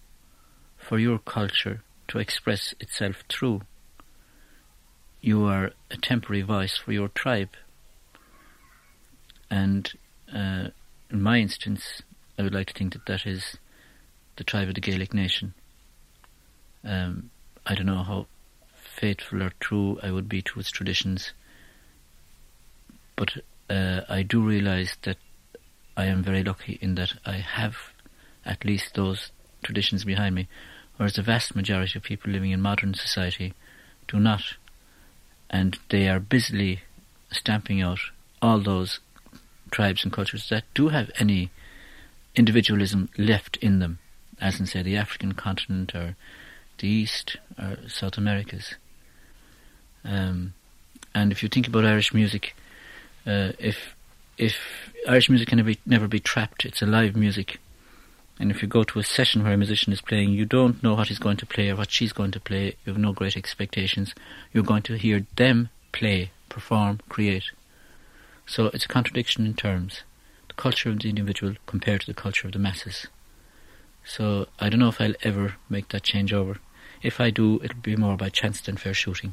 for 0.76 0.98
your 0.98 1.18
culture 1.18 1.82
to 2.08 2.18
express 2.18 2.74
itself 2.78 3.24
through. 3.28 3.62
You 5.20 5.44
are 5.44 5.72
a 5.90 5.96
temporary 5.96 6.42
voice 6.42 6.76
for 6.76 6.92
your 6.92 7.08
tribe. 7.08 7.50
And 9.50 9.92
uh, 10.32 10.68
in 11.10 11.22
my 11.22 11.38
instance, 11.38 12.02
I 12.38 12.42
would 12.42 12.54
like 12.54 12.68
to 12.68 12.74
think 12.74 12.92
that 12.92 13.06
that 13.06 13.26
is 13.26 13.56
the 14.36 14.44
tribe 14.44 14.68
of 14.68 14.74
the 14.74 14.80
Gaelic 14.80 15.14
nation. 15.14 15.54
Um, 16.84 17.30
I 17.64 17.74
don't 17.74 17.86
know 17.86 18.02
how 18.02 18.26
faithful 18.96 19.42
or 19.42 19.52
true 19.60 19.98
I 20.02 20.10
would 20.10 20.28
be 20.28 20.42
to 20.42 20.60
its 20.60 20.70
traditions, 20.70 21.32
but 23.14 23.34
uh, 23.68 24.00
I 24.08 24.22
do 24.22 24.40
realize 24.40 24.96
that 25.02 25.18
I 25.96 26.06
am 26.06 26.22
very 26.22 26.42
lucky 26.42 26.78
in 26.80 26.94
that 26.96 27.14
I 27.24 27.38
have 27.38 27.76
at 28.44 28.64
least 28.64 28.94
those 28.94 29.30
traditions 29.62 30.04
behind 30.04 30.34
me, 30.34 30.48
whereas 30.96 31.14
the 31.14 31.22
vast 31.22 31.56
majority 31.56 31.98
of 31.98 32.04
people 32.04 32.30
living 32.30 32.52
in 32.52 32.60
modern 32.60 32.94
society 32.94 33.54
do 34.08 34.18
not, 34.18 34.42
and 35.50 35.78
they 35.90 36.08
are 36.08 36.20
busily 36.20 36.80
stamping 37.30 37.82
out 37.82 38.00
all 38.40 38.60
those 38.60 39.00
tribes 39.70 40.04
and 40.04 40.12
cultures 40.12 40.48
that 40.48 40.64
do 40.74 40.88
have 40.88 41.10
any 41.18 41.50
individualism 42.34 43.08
left 43.18 43.56
in 43.58 43.78
them, 43.80 43.98
as 44.40 44.60
in, 44.60 44.66
say, 44.66 44.82
the 44.82 44.96
African 44.96 45.32
continent 45.32 45.94
or 45.94 46.16
the 46.78 46.88
East 46.88 47.36
or 47.58 47.78
South 47.88 48.18
Americas. 48.18 48.74
Um, 50.06 50.54
and 51.14 51.32
if 51.32 51.42
you 51.42 51.48
think 51.48 51.66
about 51.66 51.84
Irish 51.84 52.14
music, 52.14 52.54
uh, 53.26 53.52
if 53.58 53.94
if 54.38 54.56
Irish 55.08 55.28
music 55.28 55.48
can 55.48 55.56
never 55.56 55.70
be, 55.70 55.78
never 55.86 56.08
be 56.08 56.20
trapped, 56.20 56.64
it's 56.64 56.82
alive 56.82 57.16
music. 57.16 57.58
And 58.38 58.50
if 58.50 58.60
you 58.60 58.68
go 58.68 58.84
to 58.84 58.98
a 58.98 59.02
session 59.02 59.42
where 59.42 59.54
a 59.54 59.56
musician 59.56 59.94
is 59.94 60.02
playing, 60.02 60.30
you 60.30 60.44
don't 60.44 60.82
know 60.82 60.94
what 60.94 61.08
he's 61.08 61.18
going 61.18 61.38
to 61.38 61.46
play 61.46 61.70
or 61.70 61.76
what 61.76 61.90
she's 61.90 62.12
going 62.12 62.32
to 62.32 62.40
play. 62.40 62.76
You 62.84 62.92
have 62.92 62.98
no 62.98 63.12
great 63.12 63.36
expectations. 63.36 64.14
You're 64.52 64.62
going 64.62 64.82
to 64.82 64.98
hear 64.98 65.26
them 65.36 65.70
play, 65.92 66.32
perform, 66.50 67.00
create. 67.08 67.50
So 68.44 68.66
it's 68.66 68.84
a 68.84 68.88
contradiction 68.88 69.46
in 69.46 69.54
terms. 69.54 70.02
The 70.48 70.54
culture 70.54 70.90
of 70.90 71.00
the 71.00 71.08
individual 71.08 71.54
compared 71.64 72.02
to 72.02 72.06
the 72.06 72.14
culture 72.14 72.46
of 72.46 72.52
the 72.52 72.58
masses. 72.58 73.06
So 74.04 74.46
I 74.60 74.68
don't 74.68 74.80
know 74.80 74.88
if 74.88 75.00
I'll 75.00 75.14
ever 75.22 75.54
make 75.70 75.88
that 75.88 76.02
change 76.02 76.32
over. 76.32 76.58
If 77.02 77.20
I 77.20 77.30
do, 77.30 77.60
it'll 77.64 77.80
be 77.80 77.96
more 77.96 78.16
by 78.18 78.28
chance 78.28 78.60
than 78.60 78.76
fair 78.76 78.94
shooting. 78.94 79.32